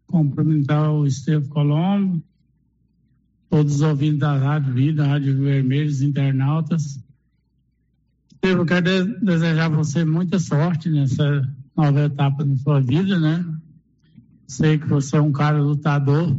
[0.06, 2.24] cumprimentar o Estevam Colombo,
[3.50, 7.03] todos os ouvintes da Rádio Vida, Rádio Vermelhos, internautas.
[8.44, 13.42] Eu quero desejar a você muita sorte nessa nova etapa da sua vida, né?
[14.46, 16.38] Sei que você é um cara lutador,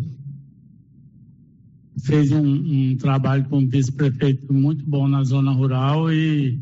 [2.05, 6.61] fez um, um trabalho como vice-prefeito muito bom na zona rural e,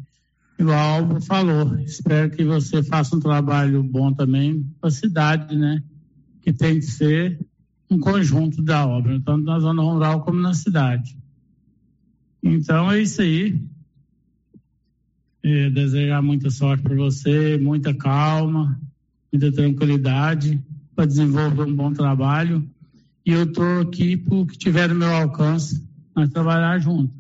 [0.57, 5.57] igual o Alvo falou, espero que você faça um trabalho bom também para a cidade,
[5.57, 5.82] né?
[6.40, 7.45] Que tem que ser
[7.90, 11.18] um conjunto da obra, tanto na zona rural como na cidade.
[12.40, 13.71] Então é isso aí
[15.43, 18.80] é, desejar muita sorte para você, muita calma,
[19.32, 20.62] muita tranquilidade
[20.95, 22.68] para desenvolver um bom trabalho.
[23.24, 25.82] E eu estou aqui para o que tiver no meu alcance,
[26.14, 27.12] nós trabalhar junto.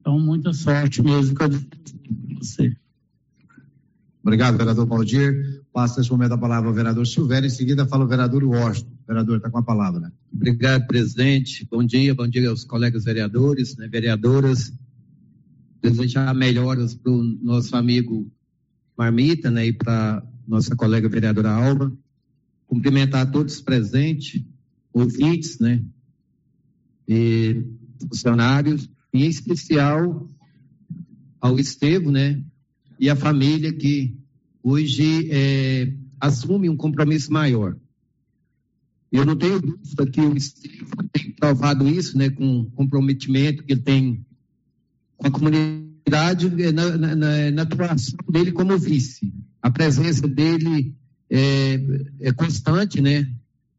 [0.00, 1.44] Então, muita sorte mesmo com
[2.38, 2.74] você.
[4.22, 5.62] Obrigado, vereador Valdir.
[5.72, 8.92] Passa nesse momento a palavra ao vereador Silvério, em seguida fala o vereador Washington.
[9.06, 10.12] Vereador, está com a palavra.
[10.32, 11.66] Obrigado, presidente.
[11.70, 14.72] Bom dia, bom dia aos colegas vereadores, né, vereadoras.
[15.82, 18.30] Desejar melhoras para o nosso amigo
[18.96, 21.92] Marmita, né, e para nossa colega vereadora Alba.
[22.68, 24.44] Cumprimentar todos os presentes,
[24.92, 25.82] ouvintes, né,
[27.08, 27.66] e
[28.00, 30.28] funcionários, e em especial
[31.40, 32.42] ao Estevo, né,
[32.98, 34.16] e a família que
[34.62, 37.76] hoje é, assume um compromisso maior.
[39.10, 43.72] Eu não tenho dúvida que o Estevo tem provado isso, né, com o comprometimento que
[43.72, 44.24] ele tem
[45.22, 49.32] com a comunidade é, na, na, na atuação dele como vice.
[49.62, 50.94] A presença dele
[51.30, 51.80] é,
[52.20, 53.30] é, constante, né?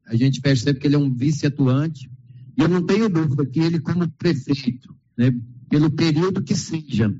[0.08, 2.10] A gente percebe que ele é um vice atuante.
[2.58, 5.34] E eu não tenho dúvida que ele, como prefeito, né,
[5.70, 7.14] pelo período que seja,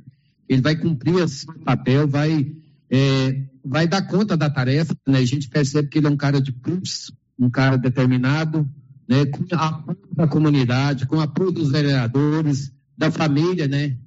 [0.48, 2.56] ele vai cumprir o seu papel, vai,
[2.90, 4.96] é, vai dar conta da tarefa.
[5.08, 5.20] Né?
[5.20, 8.70] A gente percebe que ele é um cara de pulso, um cara determinado,
[9.10, 9.26] né?
[9.26, 13.98] com apoio da comunidade, com apoio dos vereadores, da família, né?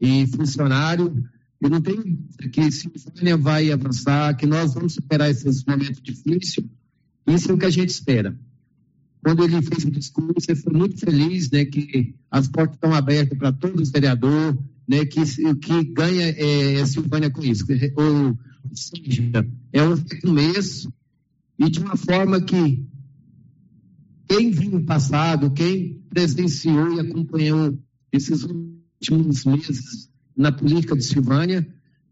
[0.00, 1.24] E funcionário.
[1.60, 2.18] Eu não tenho
[2.52, 6.66] que Silvânia vai avançar, que nós vamos superar esses momentos difíceis.
[7.26, 8.38] Isso é o que a gente espera.
[9.22, 11.64] Quando ele fez o discurso, ele foi muito feliz, né?
[11.64, 14.56] Que as portas estão abertas para todos os vereadores,
[14.88, 15.20] né, que,
[15.56, 17.66] que ganha é, a Silvânia com isso.
[17.96, 18.38] Ou,
[18.72, 20.92] seja, é um começo
[21.58, 22.86] e de uma forma que
[24.28, 27.78] quem viu o passado, quem presenciou e acompanhou
[28.12, 28.46] esses
[29.00, 31.66] últimos meses na política de Silvânia,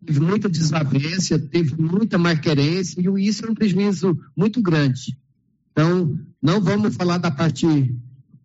[0.05, 5.17] teve muita desavença, teve muita marquerência, e isso é um prejuízo muito grande.
[5.73, 7.67] Então, não vamos falar da parte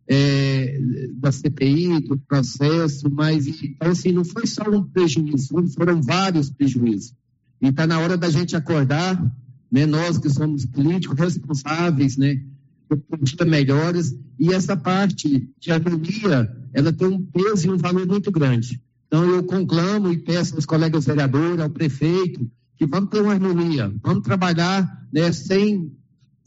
[0.08, 0.80] é,
[1.14, 7.14] da CPI, do processo, mas então, assim, não foi só um prejuízo, foram vários prejuízos.
[7.62, 9.24] E está na hora da gente acordar,
[9.72, 12.44] né, nós que somos políticos responsáveis, né,
[12.90, 18.32] por melhores, e essa parte de harmonia, ela tem um peso e um valor muito
[18.32, 18.82] grande.
[19.08, 23.94] Então, eu conclamo e peço aos colegas vereadores, ao prefeito, que vamos ter uma harmonia,
[24.02, 25.92] vamos trabalhar né, sem,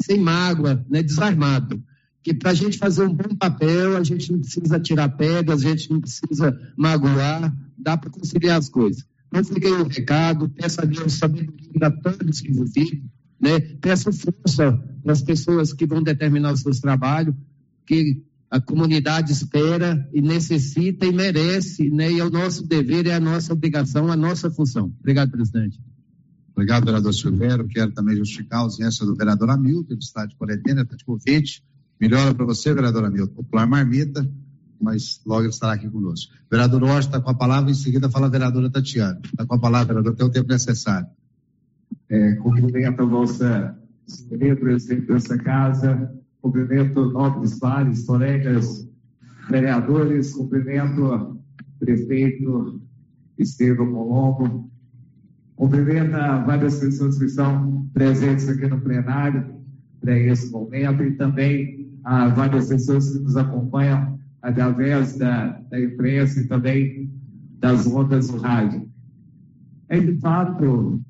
[0.01, 1.83] sem mágoa, né, desarmado
[2.25, 5.68] que para a gente fazer um bom papel, a gente não precisa tirar pedras, a
[5.68, 9.05] gente não precisa magoar, dá para conciliar as coisas.
[9.29, 13.05] Então, fiquei o recado, peço a Deus sabedoria a todos que envolvidos,
[13.39, 13.61] né?
[13.61, 14.72] peço força
[15.03, 17.35] para as pessoas que vão determinar os seus trabalhos,
[17.87, 18.22] que
[18.55, 22.12] a comunidade espera e necessita e merece, né?
[22.12, 24.94] e é o nosso dever, é a nossa obrigação, a nossa função.
[25.00, 25.80] Obrigado, presidente.
[26.52, 27.66] Obrigado, vereador Silveiro.
[27.66, 31.64] Quero também justificar a ausência do vereador Hamilton, que está de quarentena, está de convite
[32.00, 33.34] Melhora para você, vereador Hamilton.
[33.34, 34.24] Popular Marmita,
[34.80, 36.32] mas logo ele estará aqui conosco.
[36.48, 39.20] Vereador Rocha está com a palavra, em seguida fala a vereadora Tatiana.
[39.24, 41.09] Está com a palavra, vereador, tem o tempo necessário.
[42.09, 46.14] É, cumprimento a vossa senhoria, presidente dessa casa,
[46.45, 48.86] cumprimento nobres pares, colegas
[49.49, 51.40] vereadores, cumprimento
[51.78, 52.82] prefeito
[53.38, 54.70] Estevam Colombo,
[55.57, 56.11] cumprimento
[56.47, 59.55] várias pessoas que estão presentes aqui no plenário
[60.03, 66.40] para esse momento e também a várias pessoas que nos acompanham através da, da imprensa
[66.40, 67.11] e também
[67.59, 68.86] das ondas do rádio.
[69.88, 71.01] É de fato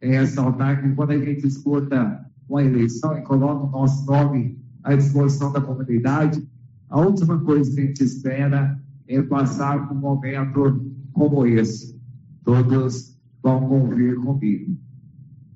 [0.00, 4.94] é ressaltar que quando a gente escuta uma eleição e coloca o nosso nome à
[4.94, 6.46] disposição da comunidade,
[6.88, 12.00] a última coisa que a gente espera é passar por um momento como esse.
[12.44, 14.76] Todos vão convir comigo.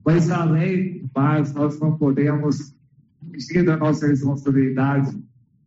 [0.05, 2.75] Mas, além do mais, nós não podemos
[3.21, 5.17] fugir da nossa responsabilidade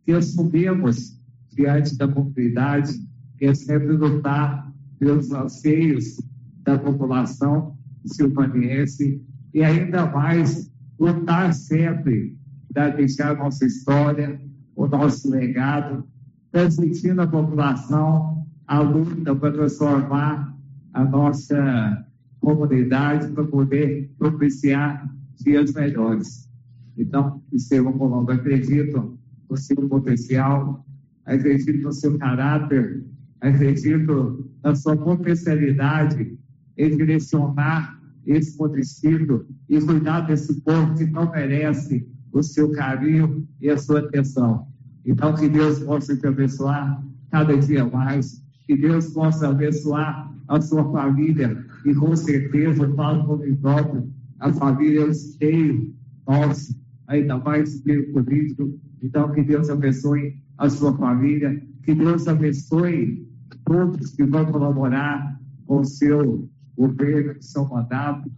[0.04, 1.20] que assumimos
[1.52, 2.92] diante da comunidade,
[3.36, 6.20] que é sempre lutar pelos anseios
[6.62, 12.39] da população silvaniense e ainda mais lutar sempre
[12.72, 14.40] para deixar nossa história,
[14.74, 16.04] o nosso legado,
[16.50, 20.56] transmitindo à população a luta para transformar
[20.92, 22.06] a nossa
[22.40, 26.48] comunidade para poder propiciar dias melhores.
[26.96, 29.18] Então, Estevão Colombo, acredito
[29.48, 30.84] no seu potencial,
[31.24, 33.04] acredito no seu caráter,
[33.40, 36.38] acredito na sua potencialidade
[36.76, 43.68] em direcionar esse município e cuidar desse povo que não merece o seu carinho e
[43.70, 44.66] a sua atenção.
[45.04, 50.90] Então, que Deus possa te abençoar cada dia mais, que Deus possa abençoar a sua
[50.92, 51.64] família.
[51.84, 55.06] E com certeza, falo mim próprio, a família
[55.40, 55.94] é o
[56.26, 56.74] nosso,
[57.06, 58.78] ainda mais meio político.
[59.02, 63.26] Então, que Deus abençoe a sua família, que Deus abençoe
[63.64, 68.30] todos que vão colaborar com o seu governo de seu mandato.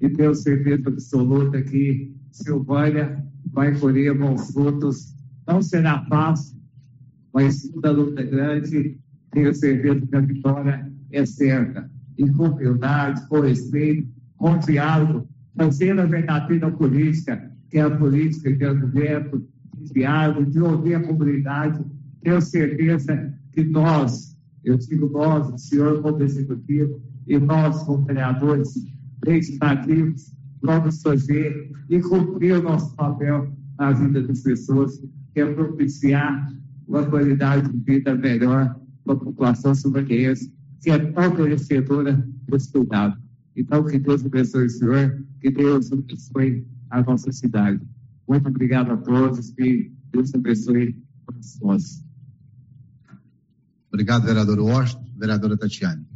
[0.00, 5.14] E tenho certeza absoluta que Silvânia vai colher bons frutos.
[5.46, 6.58] Não será fácil,
[7.32, 8.98] mas toda luta grande.
[9.32, 11.90] Tenho certeza que a vitória é certa.
[12.18, 18.52] E com humildade, com respeito, com diálogo, fazendo a verdadeira política, que é a política
[18.52, 21.84] de argumento, de diálogo, de ouvir a comunidade.
[22.22, 28.74] Tenho certeza que nós, eu digo nós, o senhor como executivo, e nós como vereadores
[29.24, 35.02] legislativos, vamos fazer e cumprir o nosso papel na vida das pessoas,
[35.32, 36.52] que é propiciar
[36.86, 40.52] uma qualidade de vida melhor para a população subanense,
[40.82, 43.18] que é tão conhecedora dos cuidados.
[43.56, 47.80] Então, que Deus abençoe o senhor, que Deus abençoe a nossa cidade.
[48.28, 50.96] Muito obrigado a todos, que Deus abençoe
[51.26, 52.04] todos nós.
[53.88, 55.10] Obrigado, vereador Washington.
[55.20, 56.06] Vereadora Tatiane.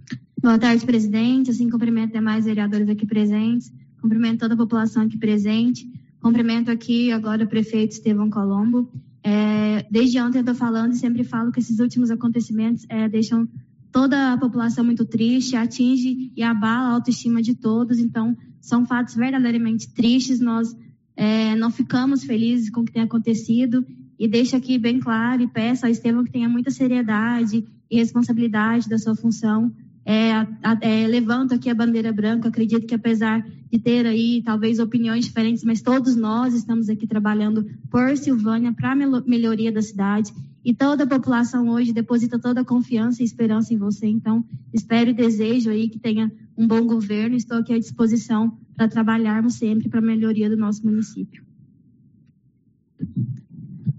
[0.41, 1.51] Boa tarde, presidente.
[1.51, 3.71] Assim, cumprimento demais vereadores aqui presentes,
[4.05, 5.91] cumprimento toda a população aqui presente,
[6.21, 8.93] cumprimento aqui agora o prefeito Estevão Colombo.
[9.23, 13.49] É, desde ontem eu estou falando e sempre falo que esses últimos acontecimentos é, deixam
[13.91, 17.99] toda a população muito triste, atinge e abala a autoestima de todos.
[17.99, 20.39] Então, são fatos verdadeiramente tristes.
[20.39, 20.77] Nós
[21.17, 23.87] é, não ficamos felizes com o que tem acontecido
[24.19, 28.87] e deixo aqui bem claro e peço ao Estevão que tenha muita seriedade e responsabilidade
[28.87, 29.73] da sua função.
[30.07, 30.47] É,
[30.83, 32.49] é, levanto aqui a bandeira branca.
[32.49, 37.65] Acredito que apesar de ter aí talvez opiniões diferentes, mas todos nós estamos aqui trabalhando
[37.91, 40.33] por Silvânia para a melhoria da cidade
[40.65, 44.07] e toda a população hoje deposita toda a confiança e esperança em você.
[44.07, 44.43] Então,
[44.73, 47.37] espero e desejo aí que tenha um bom governo.
[47.37, 51.45] Estou aqui à disposição para trabalharmos sempre para a melhoria do nosso município.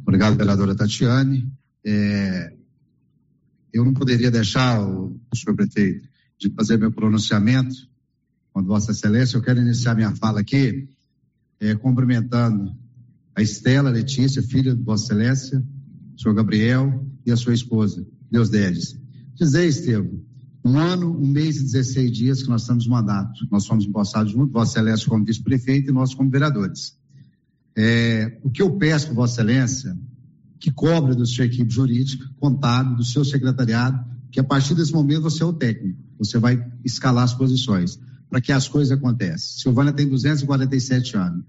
[0.02, 1.48] Obrigado, vereadora Tatiane.
[1.86, 2.56] É,
[3.76, 6.08] eu não poderia deixar, o, senhor prefeito,
[6.40, 7.76] de fazer meu pronunciamento
[8.54, 9.36] com Vossa Excelência.
[9.36, 10.88] Eu quero iniciar minha fala aqui
[11.60, 12.74] é, cumprimentando
[13.36, 15.62] a Estela Letícia, filha de Vossa Excelência,
[16.16, 18.98] o senhor Gabriel e a sua esposa, Deus deles.
[19.36, 20.24] Dizer, Estevam,
[20.64, 23.46] um ano, um mês e 16 dias que nós estamos mandato.
[23.52, 26.98] Nós fomos empossados junto, Vossa Excelência como vice-prefeito e nós como vereadores.
[27.76, 29.98] É, o que eu peço para Vossa Excelência
[30.60, 35.22] que cobra da sua equipe jurídica, contábil, do seu secretariado, que a partir desse momento
[35.22, 38.00] você é o técnico, você vai escalar as posições
[38.30, 39.60] para que as coisas aconteçam.
[39.60, 41.46] Silvânia tem 247 anos.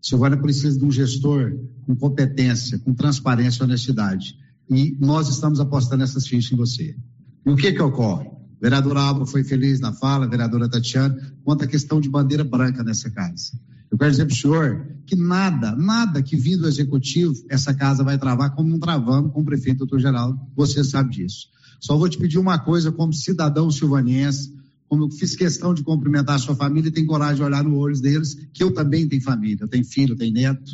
[0.00, 1.52] Silvânia precisa de um gestor
[1.86, 4.36] com competência, com transparência e honestidade.
[4.70, 6.96] E nós estamos apostando essas fichas em você.
[7.44, 8.26] E o que que ocorre?
[8.26, 12.44] A vereadora Alba foi feliz na fala, a vereadora Tatiana, quanto à questão de bandeira
[12.44, 13.52] branca nessa casa.
[13.92, 18.02] Eu quero dizer para o senhor que nada, nada que vindo do executivo, essa casa
[18.02, 20.40] vai travar como não travamos com o prefeito doutor Geraldo.
[20.56, 21.48] Você sabe disso.
[21.78, 24.50] Só vou te pedir uma coisa como cidadão silvanense,
[24.88, 27.76] como eu fiz questão de cumprimentar a sua família e tenho coragem de olhar no
[27.76, 30.72] olhos deles, que eu também tenho família, tenho filho, tenho neto.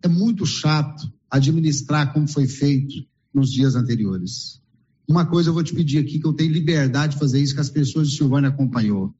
[0.00, 2.94] É muito chato administrar como foi feito
[3.34, 4.60] nos dias anteriores.
[5.08, 7.60] Uma coisa eu vou te pedir aqui, que eu tenho liberdade de fazer isso, que
[7.60, 9.12] as pessoas de Silvânia acompanhou.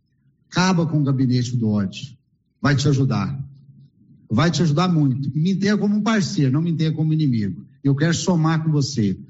[0.48, 2.14] Acaba com o gabinete do ódio
[2.64, 3.38] vai te ajudar.
[4.30, 5.30] Vai te ajudar muito.
[5.36, 7.62] Me entenda como um parceiro, não me entenda como inimigo.
[7.84, 9.20] Eu quero somar com você.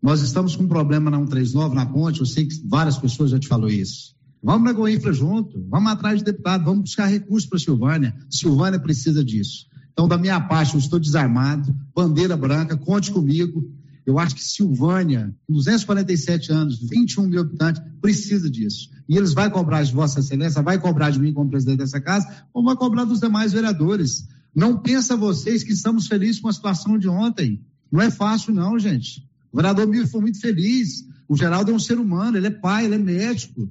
[0.00, 3.38] Nós estamos com um problema na 139, na ponte, eu sei que várias pessoas já
[3.40, 4.14] te falou isso.
[4.40, 8.14] Vamos na Goinfra junto, vamos atrás de deputado, vamos buscar recursos para Silvânia.
[8.30, 9.66] Silvânia precisa disso.
[9.92, 13.68] Então, da minha parte, eu estou desarmado, bandeira branca, conte comigo.
[14.04, 18.90] Eu acho que Silvânia, com 247 anos, 21 mil habitantes, precisa disso.
[19.08, 22.26] E eles vão cobrar de Vossa Excelência, vai cobrar de mim como presidente dessa casa,
[22.52, 24.26] ou vai cobrar dos demais vereadores.
[24.54, 27.64] Não pensa vocês que estamos felizes com a situação de ontem.
[27.90, 29.22] Não é fácil, não, gente.
[29.52, 31.06] O vereador Mil foi muito feliz.
[31.28, 33.68] O Geraldo é um ser humano, ele é pai, ele é médico.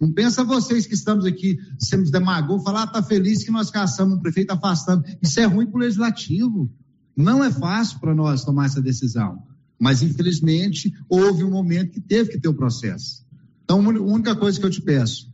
[0.00, 4.16] Não pensa vocês que estamos aqui sendo demagogos, falar, ah, tá feliz que nós caçamos
[4.16, 5.04] um prefeito afastando.
[5.20, 6.72] Isso é ruim para o legislativo.
[7.16, 9.42] Não é fácil para nós tomar essa decisão.
[9.80, 13.24] Mas, infelizmente, houve um momento que teve que ter o processo.
[13.64, 15.30] Então, a única coisa que eu te peço,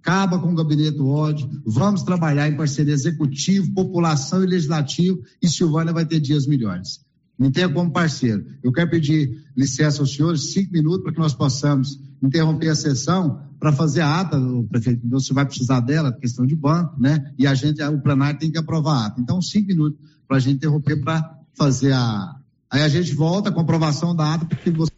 [0.00, 5.92] acaba com o gabinete ódio, vamos trabalhar em parceria executivo, população e legislativo, e Silvânia
[5.92, 7.00] vai ter dias melhores.
[7.38, 8.46] Me tenha como parceiro.
[8.62, 13.40] Eu quero pedir licença aos senhores, cinco minutos, para que nós possamos interromper a sessão
[13.58, 17.32] para fazer a ata, o prefeito, você vai precisar dela, questão de banco, né?
[17.38, 19.20] E a gente, o plenário tem que aprovar a ata.
[19.20, 22.35] Então, cinco minutos para a gente interromper para fazer a,
[22.70, 24.90] Aí a gente volta com aprovação da ata, porque você.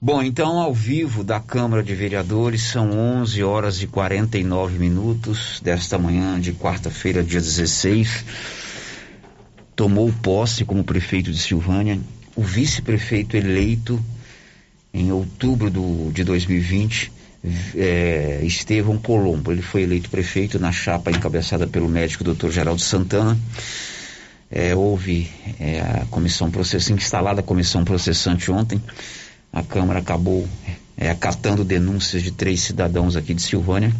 [0.00, 5.98] Bom, então ao vivo da Câmara de Vereadores são 11 horas e 49 minutos desta
[5.98, 8.24] manhã de quarta-feira, dia 16.
[9.76, 12.00] Tomou posse como prefeito de Silvânia
[12.34, 14.02] o vice-prefeito eleito
[14.92, 17.12] em outubro do, de 2020,
[17.76, 19.52] é, Estevão Colombo.
[19.52, 22.48] Ele foi eleito prefeito na chapa encabeçada pelo médico Dr.
[22.50, 23.38] Geraldo Santana.
[24.50, 25.30] É, houve
[25.60, 28.82] é, a comissão processante, instalada a comissão processante ontem.
[29.52, 30.48] A Câmara acabou
[30.96, 33.94] é, acatando denúncias de três cidadãos aqui de Silvânia.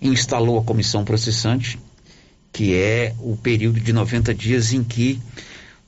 [0.00, 1.78] Instalou a comissão processante,
[2.52, 5.18] que é o período de 90 dias em que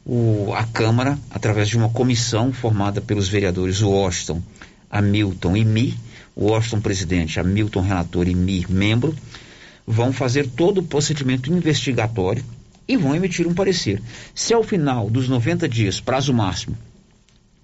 [0.07, 4.43] o, a Câmara, através de uma comissão formada pelos vereadores Washington,
[4.91, 5.99] Hamilton e Mi,
[6.35, 9.15] Washington presidente, Hamilton relator e Mi membro,
[9.87, 12.43] vão fazer todo o procedimento investigatório
[12.89, 14.03] e vão emitir um parecer.
[14.35, 16.77] Se ao final dos 90 dias, prazo máximo,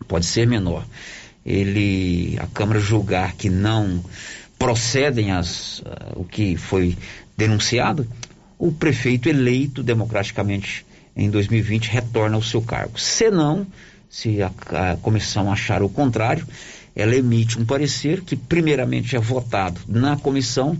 [0.06, 0.86] pode ser menor,
[1.44, 4.04] ele a Câmara julgar que não
[4.58, 5.84] procedem as, uh,
[6.16, 6.96] o que foi
[7.36, 8.06] denunciado,
[8.58, 12.98] o prefeito eleito democraticamente em 2020 retorna ao seu cargo.
[12.98, 13.66] Se não,
[14.08, 14.50] se a,
[14.92, 16.46] a comissão achar o contrário,
[16.94, 20.78] ela emite um parecer que primeiramente é votado na comissão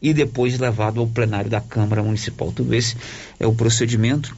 [0.00, 2.52] e depois levado ao plenário da Câmara Municipal.
[2.52, 2.96] Tudo esse
[3.38, 4.36] é o procedimento.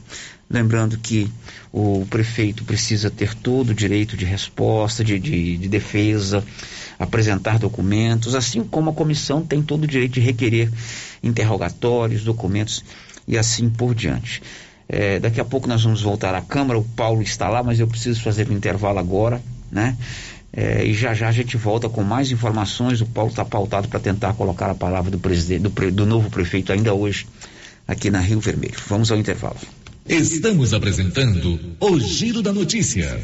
[0.49, 1.31] Lembrando que
[1.71, 6.43] o prefeito precisa ter todo o direito de resposta, de, de, de, defesa,
[6.97, 10.71] apresentar documentos, assim como a comissão tem todo o direito de requerer
[11.21, 12.83] interrogatórios, documentos
[13.27, 14.41] e assim por diante.
[14.87, 17.87] É, daqui a pouco nós vamos voltar à Câmara, o Paulo está lá, mas eu
[17.87, 19.39] preciso fazer um intervalo agora,
[19.71, 19.95] né?
[20.51, 23.01] É, e já já a gente volta com mais informações.
[23.01, 26.71] O Paulo está pautado para tentar colocar a palavra do presidente, do, do novo prefeito
[26.71, 27.27] ainda hoje
[27.87, 28.75] aqui na Rio Vermelho.
[28.87, 29.57] Vamos ao intervalo.
[30.07, 33.23] Estamos apresentando o Giro da Notícia.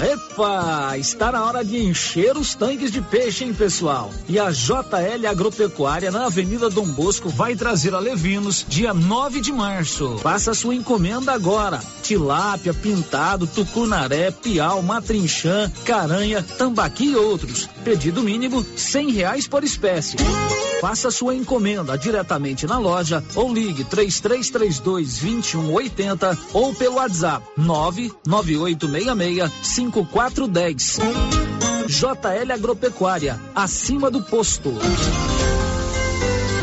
[0.00, 4.12] Epa, está na hora de encher os tanques de peixe, hein, pessoal?
[4.28, 9.50] E a JL Agropecuária na Avenida Dom Bosco vai trazer a Levinos dia 9 de
[9.52, 10.16] março.
[10.18, 11.80] Faça sua encomenda agora.
[12.02, 17.68] Tilápia, pintado, tucunaré, piau, matrinchã, caranha, tambaqui e outros.
[17.82, 20.16] Pedido mínimo cem reais por espécie.
[20.80, 29.50] Faça sua encomenda diretamente na loja ou ligue 3332 2180 ou pelo WhatsApp 99866
[29.90, 30.98] 5410.
[31.88, 34.72] JL Agropecuária, acima do posto.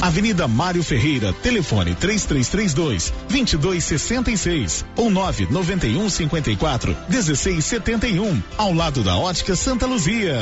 [0.00, 9.84] Avenida Mário Ferreira, telefone 3332 2266 ou 991 54 1671, ao lado da Ótica Santa
[9.86, 10.38] Luzia.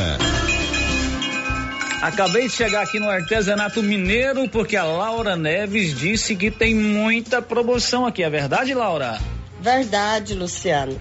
[2.00, 7.42] Acabei de chegar aqui no artesanato mineiro porque a Laura Neves disse que tem muita
[7.42, 8.22] promoção aqui.
[8.22, 9.18] É verdade, Laura?
[9.61, 11.00] Verdade, Luciano.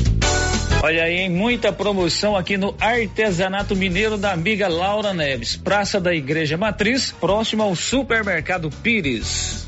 [0.83, 6.57] Olha aí, muita promoção aqui no Artesanato Mineiro da amiga Laura Neves, Praça da Igreja
[6.57, 9.67] Matriz, próximo ao Supermercado Pires.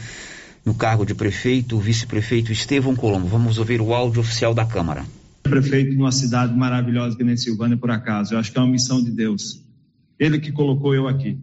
[0.65, 3.27] no cargo de prefeito, o vice-prefeito Estevão Colombo.
[3.27, 5.05] Vamos ouvir o áudio oficial da Câmara.
[5.43, 8.33] Prefeito numa cidade maravilhosa que nem Silvânia, por acaso.
[8.33, 9.63] Eu acho que é uma missão de Deus.
[10.17, 11.37] Ele que colocou eu aqui.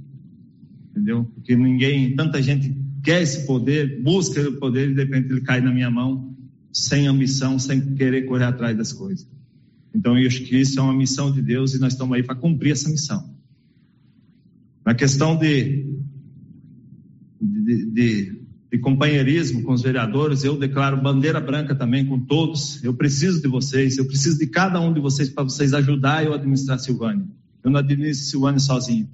[0.90, 1.24] Entendeu?
[1.36, 5.60] Porque ninguém, tanta gente quer esse poder, busca o poder e de repente ele cai
[5.60, 6.36] na minha mão
[6.72, 9.26] sem ambição, sem querer correr atrás das coisas.
[9.94, 12.34] Então eu acho que isso é uma missão de Deus e nós estamos aí para
[12.34, 13.30] cumprir essa missão.
[14.84, 15.86] Na questão de,
[17.40, 18.41] de, de
[18.72, 22.82] de companheirismo com os vereadores, eu declaro bandeira branca também com todos.
[22.82, 26.32] Eu preciso de vocês, eu preciso de cada um de vocês para vocês ajudar eu
[26.32, 27.26] a administrar Silvânia.
[27.62, 29.10] Eu não administro Silvânia sozinho.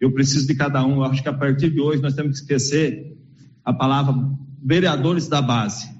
[0.00, 0.96] Eu preciso de cada um.
[0.96, 3.14] Eu acho que a partir de hoje nós temos que esquecer
[3.62, 4.14] a palavra
[4.64, 5.90] vereadores da base.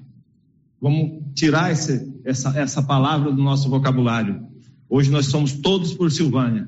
[0.81, 4.47] Vamos tirar esse, essa, essa palavra do nosso vocabulário.
[4.89, 6.67] Hoje nós somos todos por Silvânia.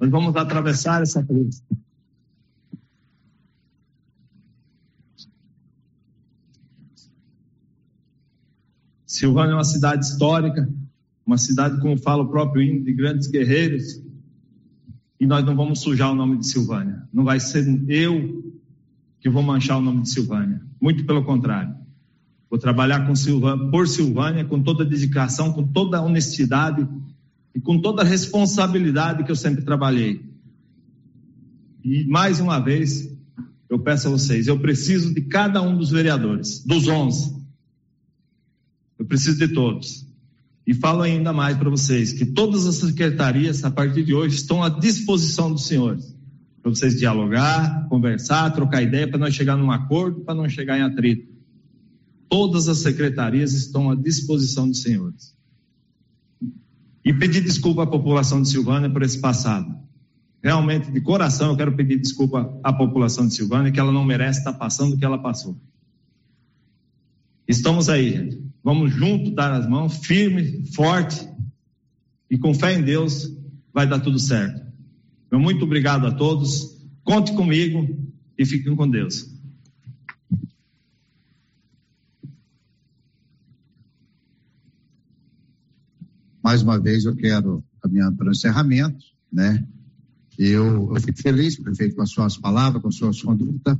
[0.00, 1.62] Nós vamos atravessar essa crise.
[9.08, 10.68] Silvânia é uma cidade histórica,
[11.24, 14.02] uma cidade, como fala o próprio hino, de grandes guerreiros,
[15.18, 17.08] e nós não vamos sujar o nome de Silvânia.
[17.10, 18.54] Não vai ser eu
[19.18, 20.60] que vou manchar o nome de Silvânia.
[20.78, 21.74] Muito pelo contrário.
[22.50, 26.86] Vou trabalhar com Silvânia, por Silvânia com toda dedicação, com toda honestidade
[27.54, 30.20] e com toda responsabilidade que eu sempre trabalhei.
[31.82, 33.10] E mais uma vez,
[33.70, 37.37] eu peço a vocês, eu preciso de cada um dos vereadores, dos 11.
[38.98, 40.06] Eu preciso de todos.
[40.66, 44.62] E falo ainda mais para vocês que todas as secretarias, a partir de hoje, estão
[44.62, 46.14] à disposição dos senhores.
[46.60, 50.82] Para vocês dialogar, conversar, trocar ideia, para nós chegar num acordo, para não chegar em
[50.82, 51.32] atrito.
[52.28, 55.34] Todas as secretarias estão à disposição dos senhores.
[57.02, 59.74] E pedir desculpa à população de Silvânia por esse passado.
[60.42, 64.40] Realmente, de coração, eu quero pedir desculpa à população de Silvânia, que ela não merece
[64.40, 65.56] estar passando o que ela passou.
[67.48, 68.47] Estamos aí, gente.
[68.62, 71.28] Vamos juntos dar as mãos, firme, forte,
[72.30, 73.32] e com fé em Deus
[73.72, 74.66] vai dar tudo certo.
[75.32, 76.78] Muito obrigado a todos.
[77.04, 77.86] Conte comigo
[78.36, 79.34] e fiquem com Deus.
[86.42, 89.66] Mais uma vez eu quero caminhando para o encerramento, né?
[90.38, 93.78] Eu, eu fico feliz, prefeito, com as suas palavras, com a sua conduta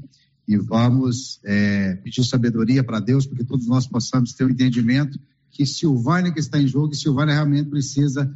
[0.48, 5.20] e vamos é, pedir sabedoria para Deus, porque todos nós possamos ter o um entendimento
[5.50, 8.34] que Silvânia que está em jogo e Silvânia realmente precisa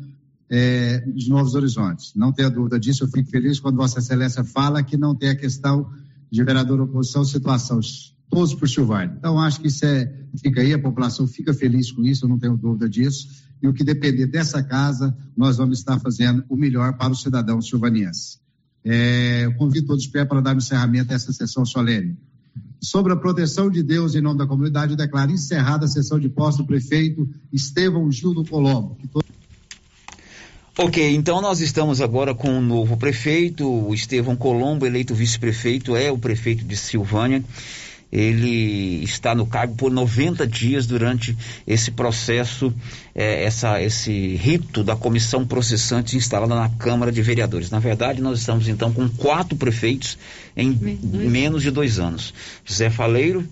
[0.51, 2.13] é, de novos horizontes.
[2.15, 5.35] Não tenha dúvida disso, eu fico feliz quando Vossa Excelência fala que não tem a
[5.35, 5.91] questão
[6.31, 7.81] de vereador oposição, situação,
[8.29, 9.15] todos por Silvânia.
[9.19, 12.39] Então, acho que isso é, fica aí, a população fica feliz com isso, eu não
[12.39, 13.27] tenho dúvida disso.
[13.63, 17.63] E o que depender dessa casa, nós vamos estar fazendo o melhor para o cidadão
[17.63, 18.42] silvaniense.
[18.85, 22.17] É, convido todos os pés para dar encerramento a essa sessão solene.
[22.81, 26.29] Sobre a proteção de Deus em nome da comunidade, eu declaro encerrada a sessão de
[26.29, 28.99] posse do prefeito Estevão Gil do Colombo.
[30.77, 35.95] Ok, então nós estamos agora com o um novo prefeito, o Estevão Colombo, eleito vice-prefeito,
[35.95, 37.45] é o prefeito de Silvânia
[38.13, 41.35] ele está no cargo por 90 dias durante
[41.67, 42.73] esse processo,
[43.15, 47.71] é, essa, esse rito da comissão processante instalada na Câmara de Vereadores.
[47.71, 50.19] Na verdade, nós estamos então com quatro prefeitos
[50.55, 50.71] em
[51.03, 52.35] menos de dois anos.
[52.67, 53.49] José Faleiro,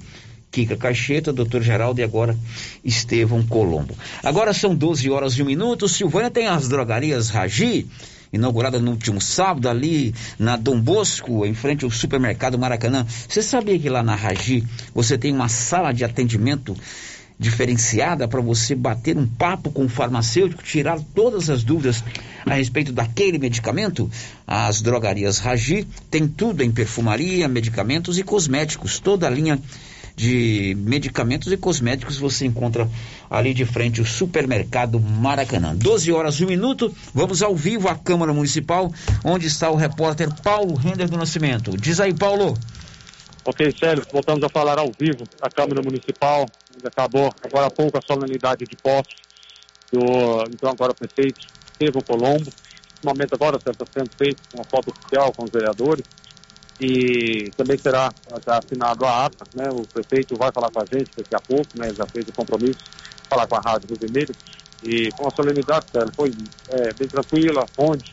[0.50, 2.36] Kika Caixeta, doutor Geraldo e agora
[2.84, 3.96] Estevão Colombo.
[4.22, 5.88] Agora são 12 horas e um minuto.
[5.88, 7.86] Silvânia tem as drogarias Ragi
[8.32, 13.06] inaugurada no último sábado ali na Dom Bosco, em frente ao supermercado Maracanã.
[13.28, 14.64] Você sabia que lá na Ragi
[14.94, 16.76] você tem uma sala de atendimento
[17.38, 22.04] diferenciada para você bater um papo com o farmacêutico, tirar todas as dúvidas
[22.44, 24.10] a respeito daquele medicamento?
[24.46, 29.58] As drogarias Ragi tem tudo em perfumaria, medicamentos e cosméticos, toda a linha
[30.20, 32.86] de medicamentos e cosméticos você encontra
[33.30, 35.74] ali de frente o supermercado Maracanã.
[35.74, 38.92] 12 horas e um minuto, vamos ao vivo à Câmara Municipal,
[39.24, 41.74] onde está o repórter Paulo Render do Nascimento.
[41.74, 42.54] Diz aí, Paulo.
[43.46, 46.44] Ok, Célio, voltamos a falar ao vivo à Câmara Municipal.
[46.84, 49.16] Acabou agora há pouco a solenidade de posse
[49.90, 52.52] do então agora prefeito Estevão Colombo.
[53.02, 56.04] No momento agora está sendo feito uma foto oficial com os vereadores
[56.80, 58.10] e também será
[58.46, 59.68] assinado a ata, né?
[59.70, 61.92] O prefeito vai falar com a gente daqui a pouco, né?
[61.94, 64.34] Já fez o compromisso de falar com a Rádio Rio Vermelho
[64.82, 66.32] e com a solenidade, foi
[66.70, 68.10] é, bem tranquila, onde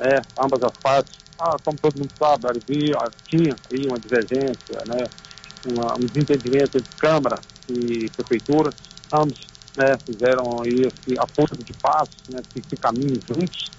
[0.00, 5.04] é, ambas as partes, ah, como todo mundo sabe, havia, tinha aí uma divergência, né?
[5.66, 8.70] Uma, um desentendimento entre Câmara e Prefeitura,
[9.12, 9.46] ambos
[9.76, 13.70] né, fizeram esse acordo de passos, né, esse caminho juntos,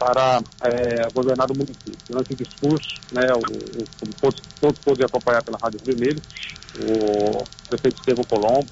[0.00, 1.94] para é, governar o município.
[2.08, 6.22] Durante o discurso, né, o, o, todos, todos podem acompanhar pela Rádio Vermelho,
[6.78, 8.66] o prefeito Estevão Colombo,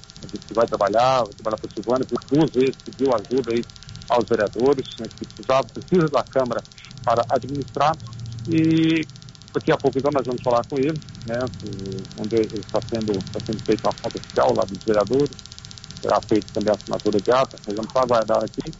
[0.47, 3.63] que vai trabalhar, vai trabalhar para Silvânia, por duas vezes pediu ajuda aí
[4.09, 6.63] aos vereadores, né, que precisava, precisa da Câmara
[7.03, 7.95] para administrar,
[8.49, 9.05] e
[9.53, 11.37] daqui a pouco então nós vamos falar com ele, né,
[12.17, 15.29] onde está sendo, está sendo feita uma foto oficial lá dos vereadores,
[16.01, 18.71] será feita também a assinatura de ata, nós vamos aguardar aqui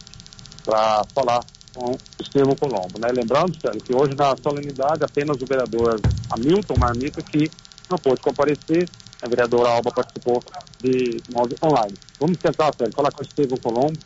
[0.64, 1.44] para falar
[1.74, 2.98] com Estevão Colombo.
[2.98, 3.08] Né?
[3.12, 6.00] Lembrando, Sérgio, que hoje na solenidade apenas o vereador
[6.30, 7.50] Hamilton Marmita que
[7.88, 8.88] não pôde comparecer,
[9.22, 10.42] a vereadora Alba participou
[10.82, 11.94] de modo online.
[12.18, 13.98] Vamos tentar, Sérgio, falar com o Estevão Colombo,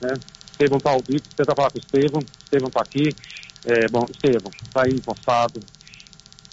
[0.00, 0.14] né?
[0.52, 3.14] Estevão está ao vivo, tenta falar com o Estevão, Estevão está aqui.
[3.64, 5.60] É, bom, Estevão, está aí empossado.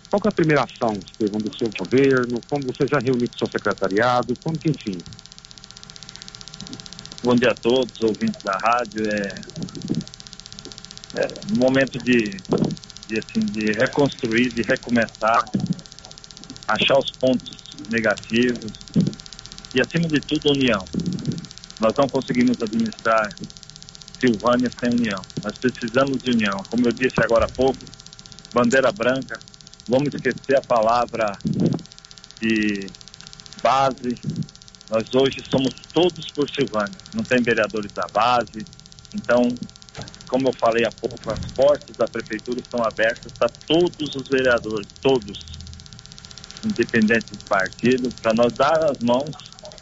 [0.10, 2.40] Qual é a primeira ação, Estevão, do seu governo?
[2.50, 4.34] Como você já reuniu com seu secretariado?
[4.42, 4.98] Como que, enfim?
[7.24, 9.04] Bom dia a todos, ouvintes da rádio.
[9.10, 9.36] É,
[11.16, 12.38] é, um momento de,
[13.08, 15.46] de, assim, de reconstruir, de recomeçar,
[16.68, 17.58] achar os pontos
[17.90, 18.72] negativos
[19.74, 20.84] e, acima de tudo, união.
[21.80, 23.30] Nós não conseguimos administrar
[24.20, 25.22] Silvânia sem união.
[25.44, 26.64] Nós precisamos de união.
[26.70, 27.80] Como eu disse agora há pouco,
[28.54, 29.40] bandeira branca,
[29.88, 31.38] vamos esquecer a palavra
[32.42, 32.88] de
[33.62, 34.16] base.
[34.90, 38.66] Nós hoje somos todos por Silvânia, não tem vereadores da base.
[39.14, 39.54] Então,
[40.28, 44.88] como eu falei há pouco, as portas da prefeitura estão abertas para todos os vereadores,
[45.02, 45.46] todos,
[46.64, 49.32] independente de partido, para nós dar as mãos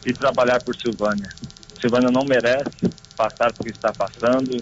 [0.06, 1.30] e trabalhar por Silvânia.
[1.80, 4.62] Silvânia não merece passar por que está passando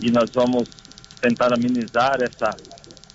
[0.00, 0.68] e nós vamos
[1.20, 2.56] tentar amenizar essa,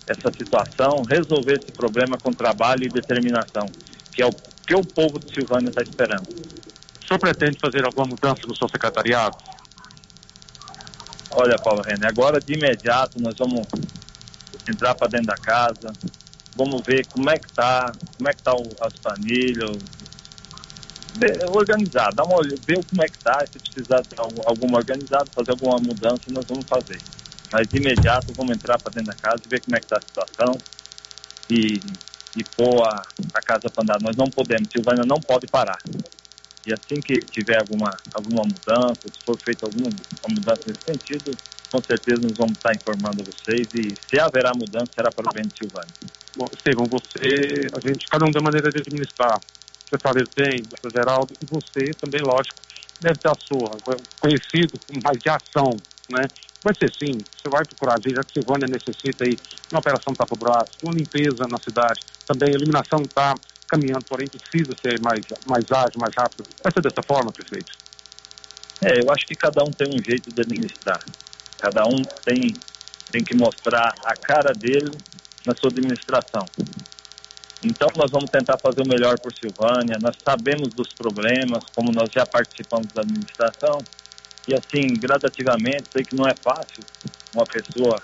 [0.07, 3.65] essa situação, resolver esse problema com trabalho e determinação,
[4.11, 4.31] que é o
[4.65, 6.27] que o povo de Silvânia está esperando.
[6.27, 9.37] O senhor pretende fazer alguma mudança no seu secretariado?
[11.37, 13.67] Olha, Paulo René, agora de imediato nós vamos
[14.69, 15.91] entrar para dentro da casa,
[16.55, 19.77] vamos ver como é que tá, como é que tá o, as famílias,
[21.53, 25.51] organizar, dar uma olhada, ver como é que tá, se precisar de alguma organizada, fazer
[25.51, 27.01] alguma mudança, nós vamos fazer.
[27.51, 29.97] Mas de imediato vamos entrar para dentro da casa e ver como é que está
[29.97, 30.57] a situação
[31.49, 31.81] e,
[32.37, 34.01] e pôr a, a casa para andar.
[34.01, 35.79] Nós não podemos, Silvânia não pode parar.
[36.65, 39.89] E assim que tiver alguma, alguma mudança, se for feita alguma
[40.29, 41.37] mudança nesse sentido,
[41.71, 45.43] com certeza nós vamos estar informando vocês e se haverá mudança, será para o bem
[45.43, 45.93] de Silvânia.
[46.35, 46.47] Bom,
[46.89, 49.39] você, a gente, cada um tem maneira de administrar.
[49.85, 52.55] Você fala bem, doutor Geraldo, e você também, lógico,
[52.99, 53.71] deve ter a sua,
[54.19, 55.69] conhecido mais de ação,
[56.09, 56.27] né?
[56.63, 59.37] Vai ser sim, você vai procurar, já que Silvânia necessita aí
[59.71, 63.35] uma operação tapa braço, uma limpeza na cidade, também iluminação está
[63.67, 66.43] caminhando, porém precisa ser mais, mais ágil, mais rápido.
[66.63, 67.71] Vai ser dessa forma, prefeito?
[68.81, 71.03] É, eu acho que cada um tem um jeito de administrar.
[71.57, 72.53] Cada um tem,
[73.11, 74.91] tem que mostrar a cara dele
[75.45, 76.45] na sua administração.
[77.63, 79.97] Então nós vamos tentar fazer o melhor por Silvânia.
[80.01, 83.79] Nós sabemos dos problemas, como nós já participamos da administração.
[84.47, 86.83] E assim, gradativamente, sei que não é fácil
[87.33, 87.99] uma pessoa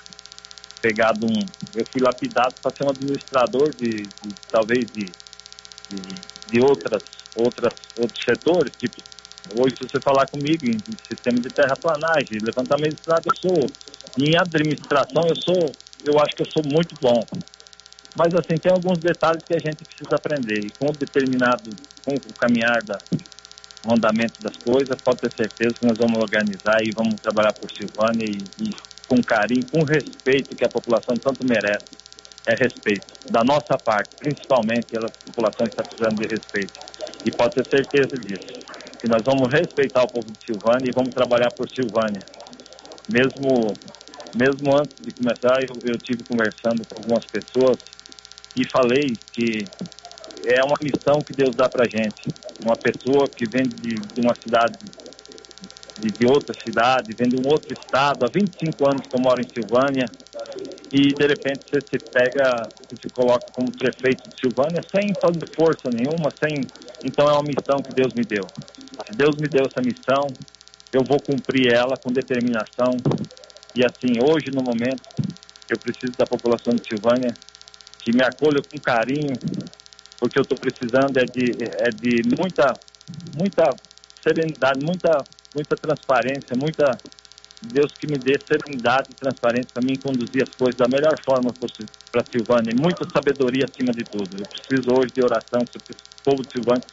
[0.81, 1.45] pegar de um.
[1.75, 5.05] Eu fui lapidado para ser um administrador de, de talvez de,
[6.49, 7.03] de, outras,
[7.35, 9.01] outras, outros setores, tipo,
[9.57, 10.77] hoje se você falar comigo em
[11.07, 13.69] sistema de terraplanagem, levantamento de estrada, eu sou.
[14.19, 15.71] Em administração eu sou,
[16.05, 17.23] eu acho que eu sou muito bom.
[18.15, 20.65] Mas assim, tem alguns detalhes que a gente precisa aprender.
[20.65, 21.69] E com o determinado,
[22.03, 22.97] com o caminhar da,
[23.85, 27.71] o andamento das coisas, pode ter certeza que nós vamos organizar e vamos trabalhar por
[27.71, 28.75] Silvânia e, e
[29.07, 32.00] com carinho, com respeito que a população tanto merece.
[32.45, 33.05] É respeito.
[33.29, 36.73] Da nossa parte, principalmente, a população está precisando de respeito.
[37.25, 38.59] E pode ter certeza disso.
[38.99, 42.21] Que nós vamos respeitar o povo de Silvânia e vamos trabalhar por Silvânia.
[43.11, 43.73] Mesmo,
[44.35, 47.77] mesmo antes de começar, eu, eu tive conversando com algumas pessoas
[48.55, 49.65] e falei que
[50.45, 52.33] é uma missão que Deus dá para gente.
[52.63, 54.77] Uma pessoa que vem de, de uma cidade,
[55.99, 59.41] de, de, outra cidade, vem de um outro estado, há 25 anos que eu moro
[59.41, 60.05] em Silvânia,
[60.91, 65.47] e de repente você se pega e se coloca como prefeito de Silvânia sem fazer
[65.55, 66.65] força nenhuma, sem.
[67.03, 68.45] Então é uma missão que Deus me deu.
[69.05, 70.27] Se Deus me deu essa missão,
[70.91, 72.97] eu vou cumprir ela com determinação.
[73.73, 75.01] E assim, hoje no momento,
[75.69, 77.33] eu preciso da população de Silvânia
[77.99, 79.33] que me acolha com carinho,
[80.19, 82.73] porque eu estou precisando é de, é de muita,
[83.37, 83.69] muita
[84.21, 85.23] serenidade, muita,
[85.55, 86.97] muita transparência, muita
[87.61, 91.53] Deus que me dê serenidade e transparência para mim conduzir as coisas da melhor forma
[92.11, 94.37] para Silvânia, e muita sabedoria acima de tudo.
[94.39, 96.83] Eu preciso hoje de oração, que o povo de Silvânia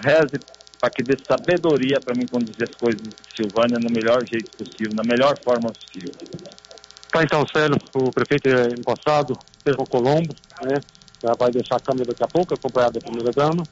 [0.00, 0.38] reze
[0.80, 4.94] para que dê sabedoria para mim conduzir as coisas de Silvânia no melhor jeito possível,
[4.94, 6.12] na melhor forma possível.
[7.10, 10.78] Tá então, Célio, o prefeito é empossado, Pedro Colombo, né?
[11.20, 13.64] Já vai deixar a câmera daqui a pouco, acompanhado da primeira dama.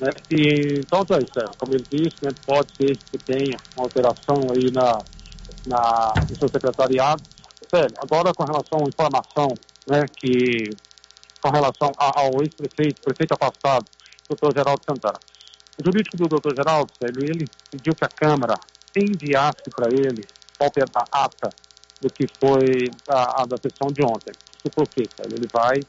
[0.00, 0.10] Né?
[0.30, 4.36] E, então, tá aí, Célio, como ele disse, né, pode ser que tenha uma alteração
[4.52, 4.98] aí na,
[5.66, 7.22] na, no seu secretariado.
[7.68, 9.48] Célio, agora com relação à informação,
[9.86, 10.70] né, que
[11.40, 13.84] com relação ao ex-prefeito, prefeito afastado,
[14.28, 15.18] doutor Geraldo Santana.
[15.78, 18.54] O jurídico do doutor Geraldo, Célio, ele pediu que a Câmara
[18.96, 20.24] enviasse para ele
[20.58, 21.50] cópia da ata
[22.00, 24.32] do que foi a, a da sessão de ontem.
[24.56, 25.08] Isso por quê?
[25.24, 25.80] Ele vai,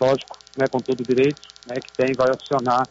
[0.00, 2.86] lógico, né, com todo o direito né, que tem, vai acionar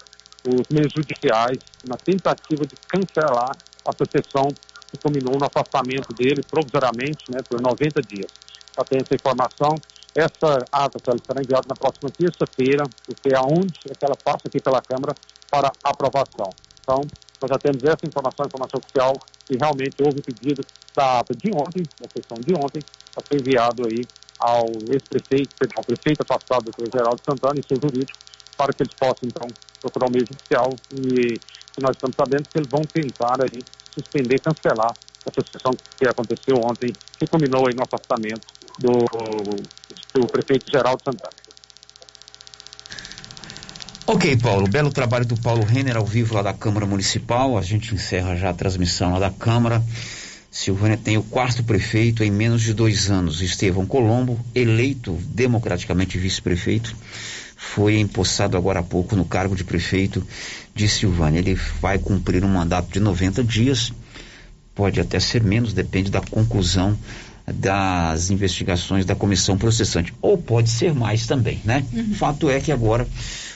[0.47, 3.51] os meios judiciais na tentativa de cancelar
[3.85, 4.47] a sessão
[4.89, 8.31] que culminou no afastamento dele provisoriamente né, por 90 dias.
[8.75, 9.75] Já tem essa informação.
[10.15, 14.59] Essa ata será enviada na próxima terça-feira, porque é onde é que ela passa aqui
[14.59, 15.13] pela Câmara
[15.49, 16.49] para aprovação.
[16.81, 17.01] Então,
[17.41, 19.13] nós já temos essa informação, informação oficial,
[19.45, 22.81] que realmente houve pedido da ata de ontem, da sessão de ontem,
[23.13, 24.03] para ser enviado aí
[24.39, 28.17] ao ex-prefeito, ao prefeito afastado, doutor Geraldo Santana e seu jurídico,
[28.57, 29.47] para que eles possam, então,
[29.79, 33.61] procurar o meio judicial e, e nós estamos sabendo que eles vão tentar aí
[33.99, 34.93] suspender, cancelar
[35.25, 38.47] essa sessão que aconteceu ontem, que culminou no afastamento
[38.79, 39.05] do
[40.13, 41.33] do prefeito Geraldo Santana.
[44.07, 44.67] Ok, Paulo.
[44.67, 47.57] Belo trabalho do Paulo Renner ao vivo lá da Câmara Municipal.
[47.57, 49.83] A gente encerra já a transmissão lá da Câmara.
[50.49, 53.41] Silvânia tem o quarto prefeito em menos de dois anos.
[53.41, 56.95] Estevão Colombo, eleito democraticamente vice-prefeito,
[57.61, 60.25] foi empossado agora há pouco no cargo de prefeito
[60.73, 61.39] de Silvânia.
[61.39, 63.91] Ele vai cumprir um mandato de 90 dias,
[64.73, 66.97] pode até ser menos, depende da conclusão
[67.45, 71.83] das investigações da comissão processante, ou pode ser mais também, né?
[71.91, 72.13] Uhum.
[72.13, 73.05] Fato é que agora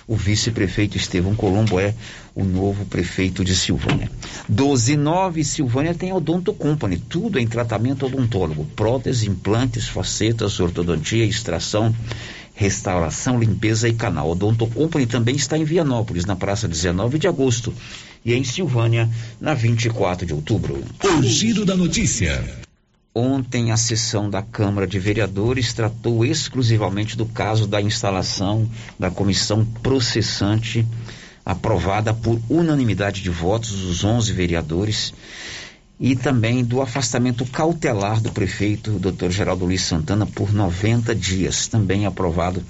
[0.05, 1.93] o vice-prefeito Estevão Colombo é
[2.35, 4.11] o novo prefeito de Silvânia.
[4.47, 11.95] 129 Silvânia tem Odonto Company, tudo em tratamento odontólogo, prótese, implantes, facetas, ortodontia, extração,
[12.53, 14.30] restauração, limpeza e canal.
[14.30, 17.73] Odonto Company também está em Vianópolis, na praça 19 de agosto,
[18.23, 19.09] e em Silvânia,
[19.39, 20.84] na 24 de outubro.
[21.03, 22.63] O giro da notícia.
[23.15, 28.67] Ontem, a sessão da Câmara de Vereadores tratou exclusivamente do caso da instalação
[28.97, 30.88] da comissão processante,
[31.45, 35.13] aprovada por unanimidade de votos dos 11 vereadores,
[35.99, 39.30] e também do afastamento cautelar do prefeito, Dr.
[39.30, 42.64] Geraldo Luiz Santana, por 90 dias, também aprovado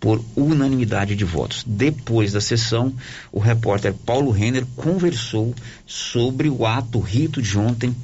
[0.00, 1.64] por unanimidade de votos.
[1.66, 2.92] Depois da sessão,
[3.32, 5.54] o repórter Paulo Renner conversou
[5.86, 7.94] sobre o ato rito de ontem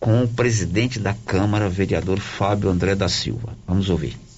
[0.00, 3.56] com o presidente da Câmara, vereador Fábio André da Silva.
[3.66, 4.29] Vamos ouvir.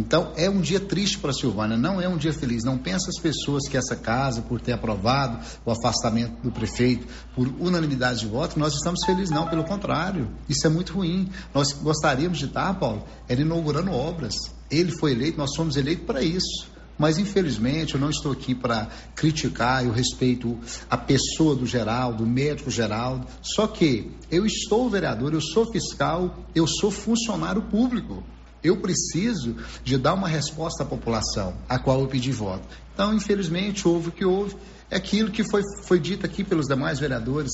[0.00, 2.64] Então é um dia triste para a Silvânia, não é um dia feliz.
[2.64, 7.46] Não pensa as pessoas que essa casa, por ter aprovado o afastamento do prefeito por
[7.60, 10.30] unanimidade de votos, nós estamos felizes, não, pelo contrário.
[10.48, 11.28] Isso é muito ruim.
[11.54, 14.34] Nós gostaríamos de estar, Paulo, era inaugurando obras.
[14.70, 16.70] Ele foi eleito, nós somos eleitos para isso.
[16.98, 20.58] Mas, infelizmente, eu não estou aqui para criticar, eu respeito
[20.88, 23.26] a pessoa do Geraldo, o médico Geraldo.
[23.42, 28.22] Só que eu estou vereador, eu sou fiscal, eu sou funcionário público.
[28.62, 32.66] Eu preciso de dar uma resposta à população, a qual eu pedi voto.
[32.92, 34.56] Então, infelizmente, houve o que houve.
[34.90, 37.50] É aquilo que foi, foi dito aqui pelos demais vereadores.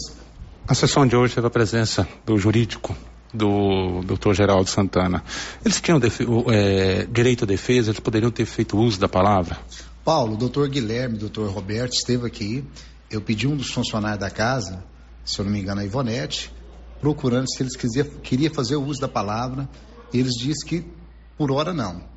[0.66, 2.96] A sessão de hoje teve a presença do jurídico
[3.32, 5.22] do doutor Geraldo Santana.
[5.64, 6.00] Eles tinham
[6.50, 9.58] é, direito à defesa, eles poderiam ter feito uso da palavra?
[10.04, 12.64] Paulo, o doutor Guilherme, o doutor Roberto esteve aqui.
[13.10, 14.82] Eu pedi um dos funcionários da casa,
[15.24, 16.52] se eu não me engano, a Ivonete,
[17.00, 19.68] procurando se eles queria, queria fazer o uso da palavra.
[20.12, 20.84] Eles disseram que
[21.36, 22.16] por hora não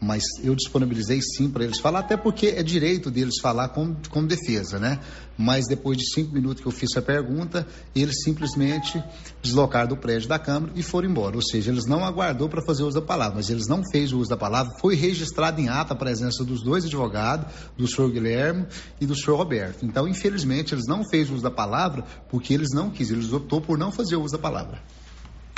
[0.00, 4.28] mas eu disponibilizei sim para eles falar, até porque é direito deles falar como, como
[4.28, 5.00] defesa, né?
[5.36, 9.02] Mas depois de cinco minutos que eu fiz a pergunta, eles simplesmente
[9.42, 11.34] deslocaram do prédio da Câmara e foram embora.
[11.34, 14.18] Ou seja, eles não aguardou para fazer uso da palavra, mas eles não fez o
[14.18, 14.76] uso da palavra.
[14.80, 18.66] Foi registrado em ata a presença dos dois advogados, do senhor Guilherme
[19.00, 19.84] e do senhor Roberto.
[19.84, 23.76] Então, infelizmente, eles não fez uso da palavra porque eles não quiseram, eles optou por
[23.76, 24.80] não fazer uso da palavra.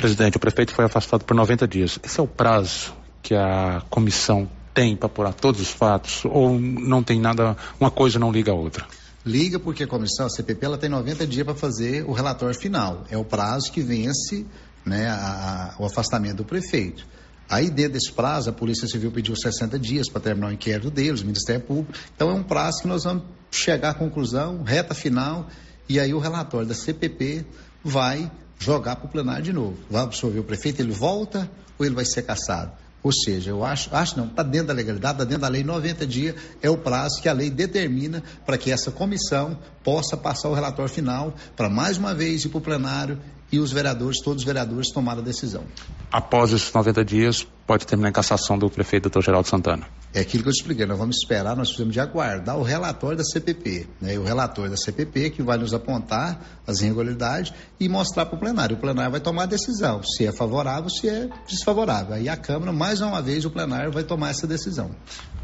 [0.00, 1.98] Presidente, o prefeito foi afastado por 90 dias.
[2.02, 7.02] Esse é o prazo que a comissão tem para apurar todos os fatos ou não
[7.02, 8.86] tem nada, uma coisa não liga a outra?
[9.26, 13.04] Liga porque a comissão, a CPP, ela tem 90 dias para fazer o relatório final.
[13.10, 14.46] É o prazo que vence
[14.86, 17.06] né, a, a, o afastamento do prefeito.
[17.46, 21.20] Aí, dentro desse prazo, a Polícia Civil pediu 60 dias para terminar o inquérito deles,
[21.20, 21.92] o Ministério Público.
[22.16, 25.46] Então, é um prazo que nós vamos chegar à conclusão, reta final,
[25.86, 27.44] e aí o relatório da CPP
[27.84, 29.76] vai jogar para o plenário de novo.
[29.90, 32.70] Vai absorver o prefeito, ele volta ou ele vai ser cassado?
[33.02, 36.06] Ou seja, eu acho, acho não, está dentro da legalidade, está dentro da lei, 90
[36.06, 40.54] dias é o prazo que a lei determina para que essa comissão possa passar o
[40.54, 43.18] relatório final para mais uma vez ir para o plenário
[43.52, 45.64] e os vereadores, todos os vereadores, tomaram a decisão.
[46.10, 49.86] Após esses 90 dias, pode terminar a cassação do prefeito doutor Geraldo Santana.
[50.12, 53.16] É aquilo que eu te expliquei, nós vamos esperar, nós precisamos de aguardar o relatório
[53.16, 54.18] da CPP, né?
[54.18, 58.76] o relatório da CPP que vai nos apontar as irregularidades e mostrar para o plenário.
[58.76, 62.14] O plenário vai tomar a decisão, se é favorável, se é desfavorável.
[62.14, 64.90] Aí a Câmara, mais uma vez, o plenário vai tomar essa decisão.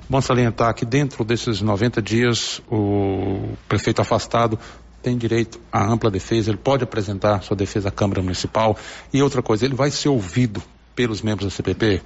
[0.08, 4.58] Bom salientar que dentro desses 90 dias, o prefeito afastado
[5.02, 8.76] tem direito à ampla defesa, ele pode apresentar sua defesa à Câmara Municipal.
[9.12, 10.62] E outra coisa, ele vai ser ouvido
[10.94, 12.02] pelos membros da CPP?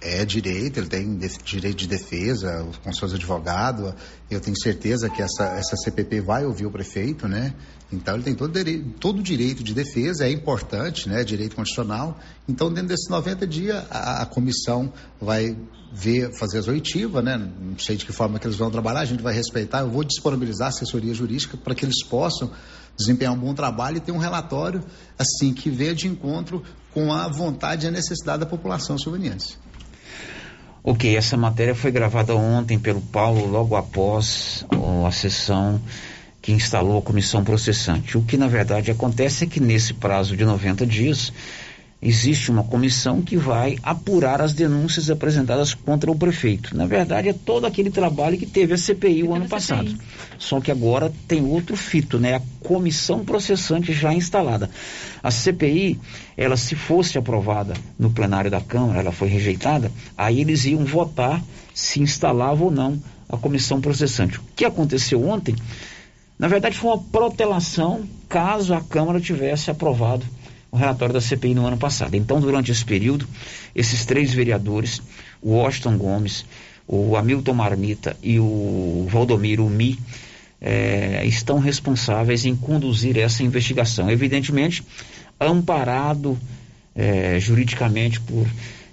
[0.00, 3.94] É direito, ele tem direito de defesa com seus advogados.
[4.30, 7.52] Eu tenho certeza que essa, essa CPP vai ouvir o prefeito, né?
[7.92, 8.52] Então ele tem todo,
[9.00, 11.24] todo o direito de defesa, é importante, né?
[11.24, 12.16] Direito constitucional.
[12.48, 15.56] Então, dentro desses 90 dias, a, a comissão vai
[15.92, 17.36] ver, fazer as oitivas, né?
[17.36, 19.80] Não sei de que forma que eles vão trabalhar, a gente vai respeitar.
[19.80, 22.52] Eu vou disponibilizar assessoria jurídica para que eles possam
[22.96, 24.84] desempenhar um bom trabalho e ter um relatório,
[25.18, 26.62] assim, que venha de encontro
[26.92, 29.56] com a vontade e a necessidade da população silvaniense.
[30.82, 34.64] Ok, essa matéria foi gravada ontem pelo Paulo logo após
[35.06, 35.80] a sessão
[36.40, 38.16] que instalou a comissão processante.
[38.16, 41.32] O que na verdade acontece é que nesse prazo de 90 dias
[42.00, 46.76] existe uma comissão que vai apurar as denúncias apresentadas contra o prefeito.
[46.76, 49.92] Na verdade, é todo aquele trabalho que teve a CPI o ano passado.
[50.38, 52.36] Só que agora tem outro fito, né?
[52.36, 54.70] A comissão processante já instalada.
[55.22, 55.98] A CPI,
[56.36, 61.42] ela se fosse aprovada no plenário da Câmara, ela foi rejeitada, aí eles iam votar
[61.74, 64.38] se instalava ou não a comissão processante.
[64.38, 65.54] O que aconteceu ontem,
[66.38, 70.24] na verdade, foi uma protelação caso a Câmara tivesse aprovado
[70.70, 72.14] o relatório da CPI no ano passado.
[72.14, 73.26] Então, durante esse período,
[73.74, 75.00] esses três vereadores,
[75.40, 76.44] o Washington Gomes,
[76.86, 79.98] o Hamilton Marmita e o Valdomiro Mi,
[80.60, 84.10] é, estão responsáveis em conduzir essa investigação.
[84.10, 84.82] Evidentemente,
[85.40, 86.38] amparado
[86.94, 88.46] é, juridicamente por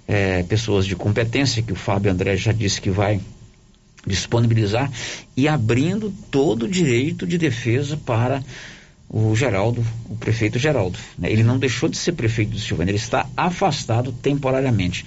[0.06, 3.20] é, pessoas de competência, que o Fábio André já disse que vai
[4.06, 4.90] disponibilizar,
[5.36, 8.42] e abrindo todo o direito de defesa para
[9.08, 10.98] o Geraldo, o prefeito Geraldo.
[11.16, 11.30] Né?
[11.30, 15.04] Ele não deixou de ser prefeito do Silvânia, ele está afastado temporariamente.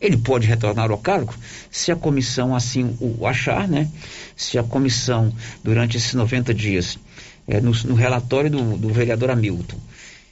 [0.00, 1.34] Ele pode retornar ao cargo
[1.70, 3.88] se a comissão assim o achar, né?
[4.36, 5.32] Se a comissão,
[5.62, 6.98] durante esses 90 dias,
[7.46, 9.76] é, no, no, relatório do, do vereador Hamilton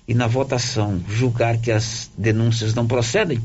[0.06, 3.40] e na votação julgar que as denúncias não procedem,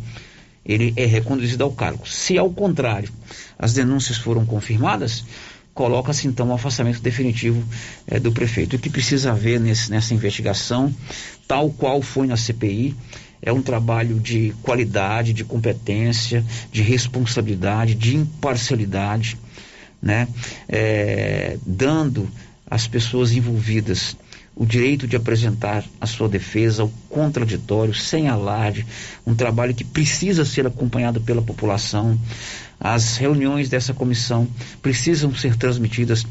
[0.65, 2.07] ele é reconduzido ao cargo.
[2.07, 3.09] Se ao contrário,
[3.59, 5.25] as denúncias foram confirmadas,
[5.73, 7.63] coloca-se então o afastamento definitivo
[8.07, 8.75] eh, do prefeito.
[8.75, 10.93] O que precisa haver nesse, nessa investigação,
[11.47, 12.95] tal qual foi na CPI,
[13.41, 19.37] é um trabalho de qualidade, de competência, de responsabilidade, de imparcialidade,
[20.01, 20.27] né?
[20.69, 22.29] É, dando
[22.69, 24.15] às pessoas envolvidas
[24.55, 28.85] o direito de apresentar a sua defesa, o contraditório, sem alarde,
[29.25, 32.19] um trabalho que precisa ser acompanhado pela população,
[32.79, 34.47] as reuniões dessa comissão
[34.81, 36.25] precisam ser transmitidas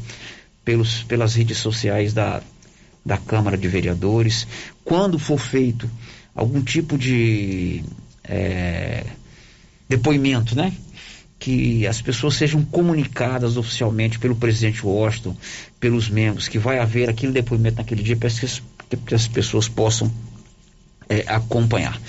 [0.63, 2.41] pelos, pelas redes sociais da,
[3.05, 4.47] da Câmara de Vereadores.
[4.85, 5.89] Quando for feito
[6.33, 7.83] algum tipo de
[8.23, 9.05] é,
[9.89, 10.73] depoimento, né?
[11.43, 15.35] Que as pessoas sejam comunicadas oficialmente pelo presidente Washington,
[15.77, 20.09] pelos membros, que vai haver aquele depoimento naquele dia para que, as pessoas possam
[21.09, 21.99] é, acompanhar.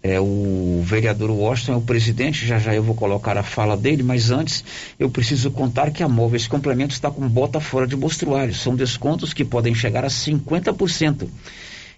[0.00, 4.04] É, o vereador Washington é o presidente, já já eu vou colocar a fala dele,
[4.04, 4.64] mas antes
[5.00, 8.54] eu preciso contar que a Móveis Complemento está com bota fora de mostruário.
[8.54, 11.28] São descontos que podem chegar a 50%.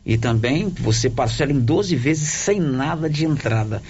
[0.07, 3.83] E também você parcela em 12 vezes sem nada de entrada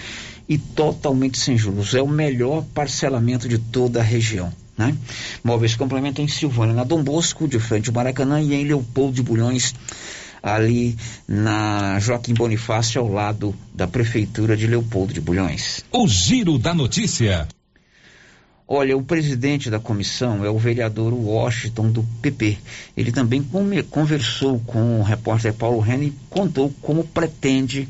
[0.47, 1.93] e totalmente sem juros.
[1.93, 4.51] É o melhor parcelamento de toda a região.
[4.77, 4.95] Né?
[5.43, 9.23] Móveis Complemento em Silvânia, na Dom Bosco, de frente ao Maracanã e em Leopoldo de
[9.23, 9.73] Bulhões
[10.45, 10.95] ali
[11.27, 15.83] na Joaquim Bonifácio, ao lado da Prefeitura de Leopoldo de Bulhões.
[15.91, 17.47] O Giro da Notícia.
[18.67, 22.59] Olha, o presidente da comissão é o vereador Washington do PP.
[22.95, 23.43] Ele também
[23.89, 27.87] conversou com o repórter Paulo Rene e contou como pretende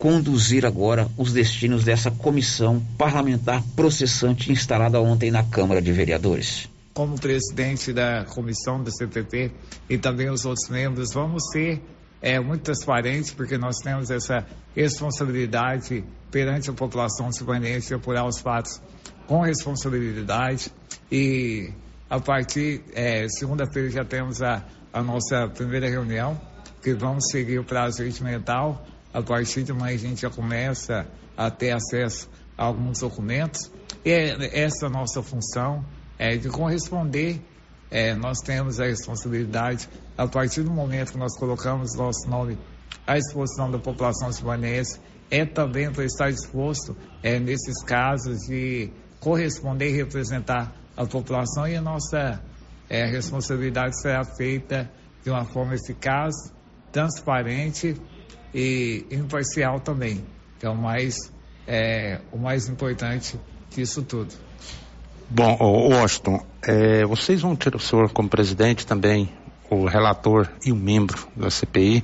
[0.00, 7.18] conduzir agora os destinos dessa comissão parlamentar processante instalada ontem na Câmara de Vereadores como
[7.18, 9.52] presidente da comissão do CPP
[9.88, 11.80] e também os outros membros, vamos ser
[12.20, 18.40] é, muito transparentes, porque nós temos essa responsabilidade perante a população silvanense de apurar os
[18.40, 18.82] fatos
[19.26, 20.70] com responsabilidade
[21.10, 21.72] e
[22.08, 26.38] a partir, é, segunda-feira já temos a, a nossa primeira reunião,
[26.82, 28.84] que vamos seguir o prazo regimental.
[29.12, 31.06] A partir de amanhã a gente já começa
[31.36, 33.70] a ter acesso a alguns documentos.
[34.04, 34.10] E
[34.52, 35.84] essa nossa função,
[36.20, 37.40] é, de corresponder.
[37.90, 42.56] É, nós temos a responsabilidade, a partir do momento que nós colocamos nosso nome
[43.04, 49.90] à disposição da população silvanense, é também para estar disposto, é, nesses casos, de corresponder
[49.90, 52.40] e representar a população e a nossa
[52.88, 54.88] é, responsabilidade será feita
[55.24, 56.34] de uma forma eficaz,
[56.92, 57.96] transparente
[58.54, 60.24] e imparcial também,
[60.58, 61.32] que é o mais,
[61.66, 63.38] é, o mais importante
[63.70, 64.34] disso tudo.
[65.28, 69.32] Bom, Washington, é, vocês vão ter o senhor como presidente também,
[69.70, 72.02] o relator e o membro da CPI,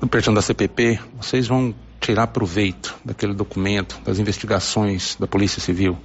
[0.00, 5.98] do perdão da CPP, vocês vão tirar proveito daquele documento, das investigações da Polícia Civil?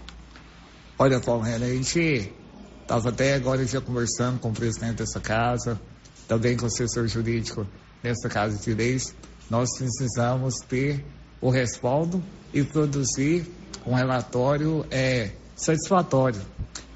[0.97, 2.33] Olha, Paulo Renan, a gente
[2.81, 5.79] estava até agora já conversando com o presidente dessa casa,
[6.27, 7.67] também com o assessor jurídico
[8.01, 9.15] dessa casa de leis.
[9.49, 11.03] Nós precisamos ter
[11.41, 12.23] o respaldo
[12.53, 13.45] e produzir
[13.85, 16.41] um relatório é, satisfatório.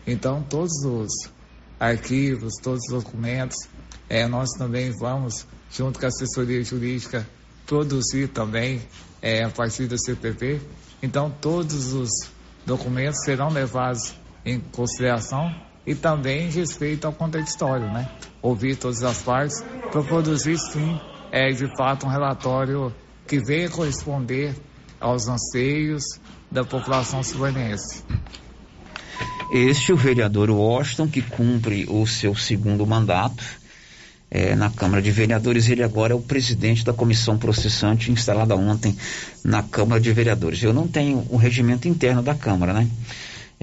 [0.05, 1.11] Então, todos os
[1.79, 3.57] arquivos, todos os documentos,
[4.09, 7.27] é, nós também vamos, junto com a assessoria jurídica,
[7.65, 8.81] produzir também
[9.21, 10.61] é, a partir do CPP.
[11.01, 12.09] Então, todos os
[12.65, 14.13] documentos serão levados
[14.45, 15.53] em consideração
[15.85, 18.09] e também respeito ao contraditório, né?
[18.41, 20.99] Ouvir todas as partes para produzir, sim,
[21.31, 22.93] é, de fato, um relatório
[23.27, 24.55] que venha corresponder
[24.99, 26.03] aos anseios
[26.51, 28.03] da população silvanense.
[29.51, 33.43] Este é o vereador Washington, que cumpre o seu segundo mandato
[34.31, 35.69] é, na Câmara de Vereadores.
[35.69, 38.97] Ele agora é o presidente da comissão processante instalada ontem
[39.43, 40.63] na Câmara de Vereadores.
[40.63, 42.87] Eu não tenho o regimento interno da Câmara, né?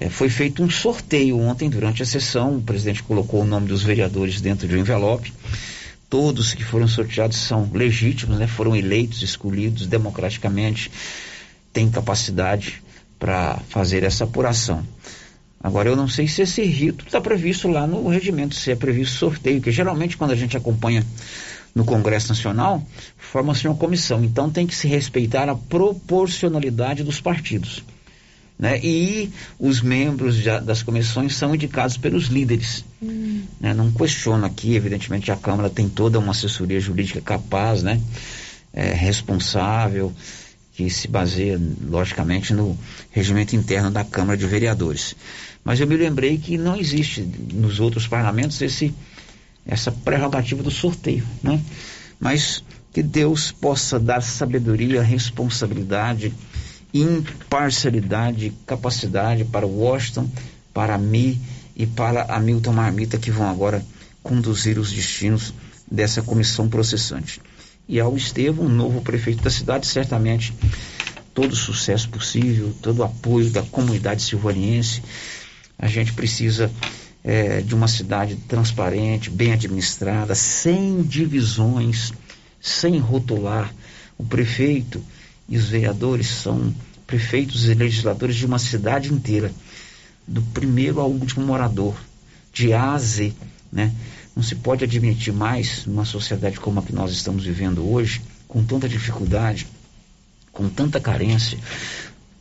[0.01, 2.57] É, foi feito um sorteio ontem durante a sessão.
[2.57, 5.31] O presidente colocou o nome dos vereadores dentro de um envelope.
[6.09, 8.47] Todos que foram sorteados são legítimos, né?
[8.47, 10.91] Foram eleitos, escolhidos democraticamente,
[11.71, 12.83] têm capacidade
[13.19, 14.83] para fazer essa apuração.
[15.63, 19.19] Agora, eu não sei se esse rito está previsto lá no regimento, se é previsto
[19.19, 21.05] sorteio, que geralmente quando a gente acompanha
[21.75, 22.83] no Congresso Nacional,
[23.19, 24.25] forma-se uma comissão.
[24.25, 27.85] Então tem que se respeitar a proporcionalidade dos partidos.
[28.61, 28.79] Né?
[28.83, 32.85] E os membros já, das comissões são indicados pelos líderes.
[33.03, 33.45] Hum.
[33.59, 33.73] Né?
[33.73, 37.99] Não questiono aqui, evidentemente a Câmara tem toda uma assessoria jurídica capaz, né?
[38.71, 40.13] É, responsável,
[40.75, 41.59] que se baseia,
[41.89, 42.79] logicamente, no
[43.11, 45.17] regimento interno da Câmara de Vereadores.
[45.65, 47.23] Mas eu me lembrei que não existe
[47.55, 48.95] nos outros parlamentos esse,
[49.65, 51.59] essa prerrogativa do sorteio, né?
[52.21, 52.63] Mas
[52.93, 56.35] que Deus possa dar sabedoria, responsabilidade,
[56.93, 60.29] imparcialidade, capacidade para Washington,
[60.73, 61.41] para mim
[61.77, 63.85] e para a Milton Marmita que vão agora
[64.23, 65.55] conduzir os destinos
[65.91, 67.41] dessa comissão processante.
[67.89, 70.55] E ao Estevão, novo prefeito da cidade, certamente
[71.35, 75.03] todo sucesso possível, todo apoio da comunidade silvaniense,
[75.79, 76.71] a gente precisa
[77.25, 82.13] é, de uma cidade transparente, bem administrada, sem divisões,
[82.61, 83.73] sem rotular.
[84.19, 85.03] O prefeito
[85.51, 86.73] e os vereadores são
[87.07, 89.53] prefeitos e legisladores de uma cidade inteira,
[90.27, 91.97] do primeiro ao último morador,
[92.53, 93.33] de A a Z,
[93.73, 93.93] né?
[94.35, 98.65] Não se pode admitir mais, numa sociedade como a que nós estamos vivendo hoje, com
[98.65, 99.67] tanta dificuldade,
[100.53, 101.59] com tanta carência,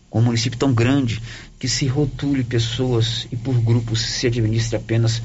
[0.07, 1.19] com um município tão grande,
[1.57, 5.21] que se rotule pessoas e por grupos se administre apenas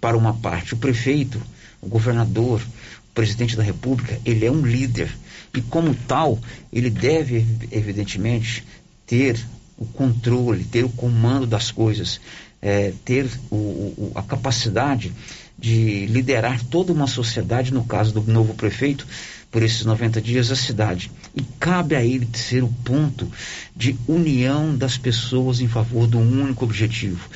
[0.00, 0.74] para uma parte.
[0.74, 1.40] O prefeito,
[1.80, 5.08] o governador, o presidente da República, ele é um líder
[5.54, 6.38] e, como tal,
[6.72, 8.64] ele deve, evidentemente,
[9.06, 9.38] ter
[9.76, 12.20] o controle, ter o comando das coisas,
[12.60, 15.12] é, ter o, o, a capacidade
[15.58, 19.06] de liderar toda uma sociedade, no caso do novo prefeito,
[19.50, 21.10] por esses 90 dias, a cidade.
[21.34, 23.30] E cabe a ele ser o ponto
[23.74, 27.28] de união das pessoas em favor de um único objetivo.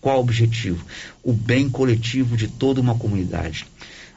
[0.00, 0.84] Qual objetivo?
[1.22, 3.66] O bem coletivo de toda uma comunidade.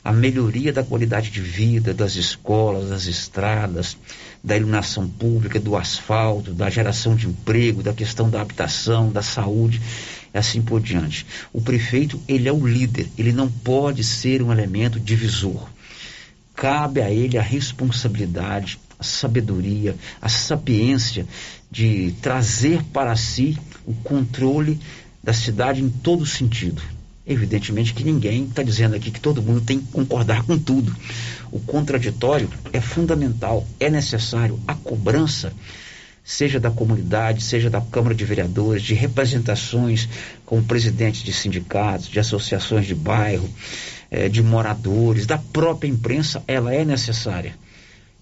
[0.07, 3.97] A melhoria da qualidade de vida, das escolas, das estradas,
[4.43, 9.81] da iluminação pública, do asfalto, da geração de emprego, da questão da habitação, da saúde
[10.33, 11.25] assim por diante.
[11.51, 15.67] O prefeito, ele é o líder, ele não pode ser um elemento divisor
[16.57, 21.27] cabe a ele a responsabilidade, a sabedoria, a sapiência
[21.69, 23.55] de trazer para si
[23.85, 24.79] o controle
[25.23, 26.81] da cidade em todo sentido.
[27.27, 30.95] Evidentemente que ninguém está dizendo aqui que todo mundo tem que concordar com tudo.
[31.51, 34.57] O contraditório é fundamental, é necessário.
[34.65, 35.51] A cobrança,
[36.23, 40.07] seja da comunidade, seja da Câmara de Vereadores, de representações
[40.45, 43.49] como presidentes de sindicatos, de associações de bairro,
[44.09, 47.55] é, de moradores, da própria imprensa, ela é necessária.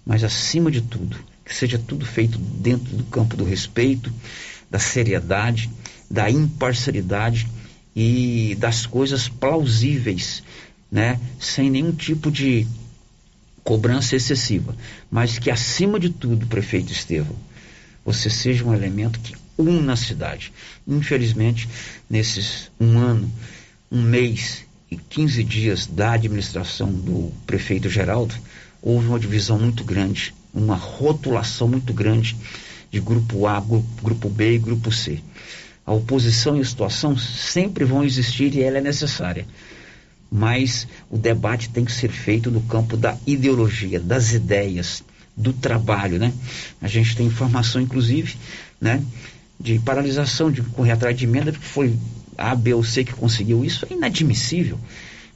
[0.04, 4.12] Mas, acima de tudo, que seja tudo feito dentro do campo do respeito,
[4.68, 5.70] da seriedade,
[6.10, 7.46] da imparcialidade
[7.96, 10.42] e das coisas plausíveis,
[10.92, 11.18] né?
[11.40, 12.66] sem nenhum tipo de
[13.64, 14.76] cobrança excessiva.
[15.10, 17.34] Mas que, acima de tudo, prefeito Estevão,
[18.04, 20.52] você seja um elemento que una a cidade.
[20.86, 21.66] Infelizmente,
[22.08, 23.32] nesses um ano,
[23.90, 28.34] um mês e 15 dias da administração do prefeito Geraldo,
[28.82, 32.36] houve uma divisão muito grande, uma rotulação muito grande
[32.90, 35.20] de grupo A, grupo, grupo B e grupo C.
[35.86, 39.46] A oposição e a situação sempre vão existir e ela é necessária.
[40.30, 45.04] Mas o debate tem que ser feito no campo da ideologia, das ideias,
[45.36, 46.32] do trabalho, né?
[46.82, 48.34] A gente tem informação, inclusive,
[48.80, 49.02] né,
[49.60, 51.94] de paralisação, de correr atrás de emenda, que foi
[52.36, 54.78] a, B ou C que conseguiu isso, é inadmissível.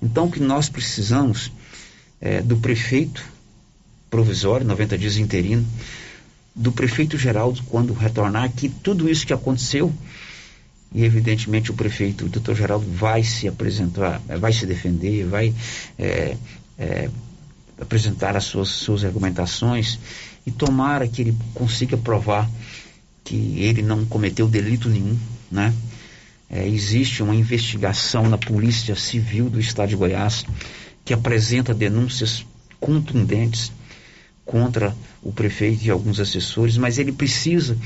[0.03, 1.53] Então, o que nós precisamos
[2.21, 3.23] é, do prefeito
[4.11, 5.67] provisório, 90 dias interino,
[6.55, 9.93] do prefeito Geraldo, quando retornar, que tudo isso que aconteceu,
[10.93, 15.55] e evidentemente o prefeito, o doutor Geraldo, vai se apresentar, vai se defender, vai
[15.99, 16.37] é,
[16.79, 17.09] é,
[17.81, 19.99] apresentar as suas, suas argumentações,
[20.45, 22.51] e tomara que ele consiga provar
[23.23, 25.17] que ele não cometeu delito nenhum,
[25.51, 25.73] né?
[26.49, 30.45] É, existe uma investigação na Polícia Civil do Estado de Goiás
[31.05, 32.45] que apresenta denúncias
[32.81, 33.71] contundentes
[34.45, 37.79] contra o prefeito e alguns assessores, mas ele precisa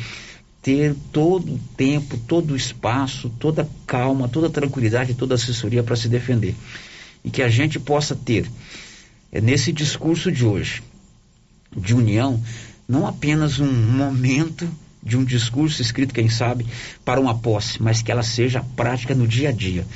[0.65, 6.09] ter todo o tempo, todo o espaço, toda calma, toda tranquilidade, toda assessoria para se
[6.09, 6.55] defender.
[7.23, 8.51] E que a gente possa ter,
[9.31, 10.83] é, nesse discurso de hoje,
[11.77, 12.43] de união,
[12.89, 14.67] não apenas um momento
[15.03, 16.67] de um discurso escrito, quem sabe,
[17.05, 19.87] para uma posse, mas que ela seja prática no dia a dia.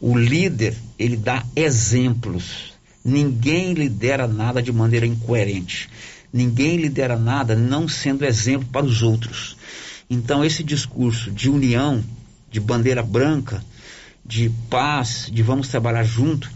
[0.00, 2.72] O líder, ele dá exemplos.
[3.04, 5.90] Ninguém lidera nada de maneira incoerente.
[6.32, 9.56] Ninguém lidera nada não sendo exemplo para os outros.
[10.08, 12.02] Então, esse discurso de união,
[12.50, 13.62] de bandeira branca,
[14.24, 16.50] de paz, de vamos trabalhar junto,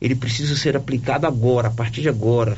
[0.00, 2.56] ele precisa ser aplicado agora, a partir de agora,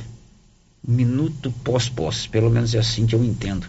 [0.86, 2.26] minuto pós-pós.
[2.26, 3.66] Pelo menos é assim que eu entendo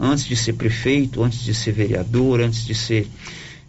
[0.00, 3.06] antes de ser prefeito, antes de ser vereador, antes de ser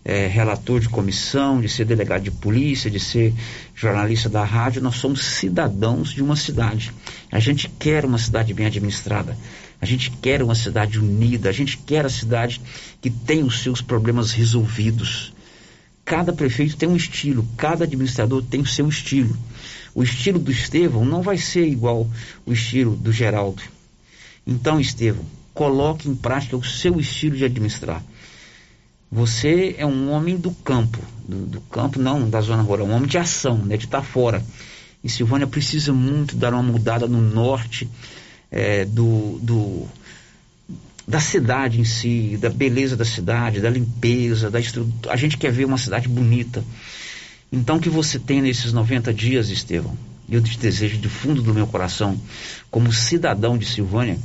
[0.05, 3.33] é, relator de comissão, de ser delegado de polícia, de ser
[3.75, 6.93] jornalista da rádio, nós somos cidadãos de uma cidade.
[7.29, 9.37] A gente quer uma cidade bem administrada,
[9.81, 12.61] a gente quer uma cidade unida, a gente quer a cidade
[13.01, 15.33] que tem os seus problemas resolvidos.
[16.05, 19.35] Cada prefeito tem um estilo, cada administrador tem o seu estilo.
[19.95, 22.07] O estilo do Estevão não vai ser igual
[22.45, 23.63] o estilo do Geraldo.
[24.45, 28.03] Então, Estevão, coloque em prática o seu estilo de administrar.
[29.11, 33.09] Você é um homem do campo, do, do campo não da zona rural, um homem
[33.09, 34.43] de ação, né, de estar fora.
[35.03, 37.89] E Silvânia precisa muito dar uma mudada no norte
[38.51, 39.87] é, do, do,
[41.07, 45.13] da cidade em si, da beleza da cidade, da limpeza, da estrutura.
[45.13, 46.63] A gente quer ver uma cidade bonita.
[47.51, 49.97] Então, que você tem nesses 90 dias, Estevão,
[50.29, 52.19] eu te desejo de fundo do meu coração,
[52.69, 54.17] como cidadão de Silvânia,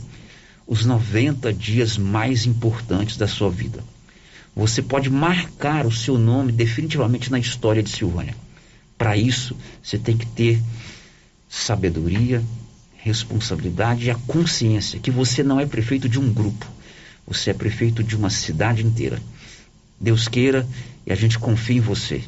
[0.67, 3.83] os 90 dias mais importantes da sua vida.
[4.55, 8.35] Você pode marcar o seu nome definitivamente na história de Silvânia.
[8.97, 10.63] Para isso, você tem que ter
[11.49, 12.43] sabedoria,
[13.07, 16.67] responsabilidade e a consciência que você não é prefeito de um grupo,
[17.25, 19.21] você é prefeito de uma cidade inteira.
[20.01, 20.67] Deus queira
[21.07, 22.23] e a gente confia em você.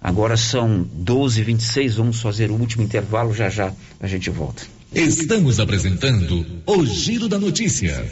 [0.00, 4.62] Agora são 12h26, vamos fazer o último intervalo, já já a gente volta.
[4.94, 8.08] Estamos apresentando o Giro da Notícia.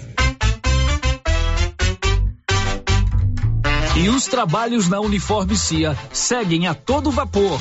[3.97, 7.61] E os trabalhos na Uniforme CIA seguem a todo vapor.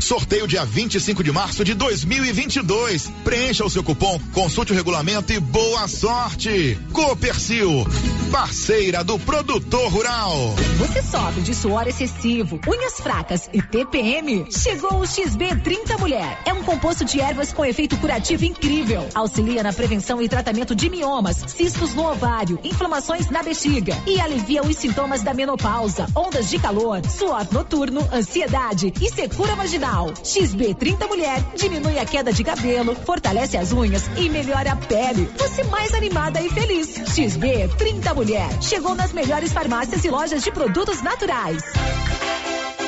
[0.00, 3.10] Sorteio dia 25 de março de 2022.
[3.24, 6.78] Preencha o seu cupom, consulte o regulamento e boa sorte.
[6.92, 7.86] Copercil,
[8.30, 10.54] parceira do produtor rural.
[10.78, 14.46] Você sofre de suor excessivo, unhas fracas e TPM?
[14.50, 16.38] Chegou o XB30 Mulher.
[16.44, 19.08] É um composto de ervas com efeito curativo incrível.
[19.14, 24.62] Auxilia na prevenção e tratamento de miomas, cistos no ovário, inflamações na bexiga e alivia
[24.62, 29.93] os sintomas da menopausa, ondas de calor, suor noturno, ansiedade e secura vaginal.
[30.02, 35.30] XB30 Mulher diminui a queda de cabelo, fortalece as unhas e melhora a pele.
[35.38, 36.94] Você mais animada e feliz.
[37.14, 38.62] XB 30 Mulher.
[38.62, 41.62] Chegou nas melhores farmácias e lojas de produtos naturais.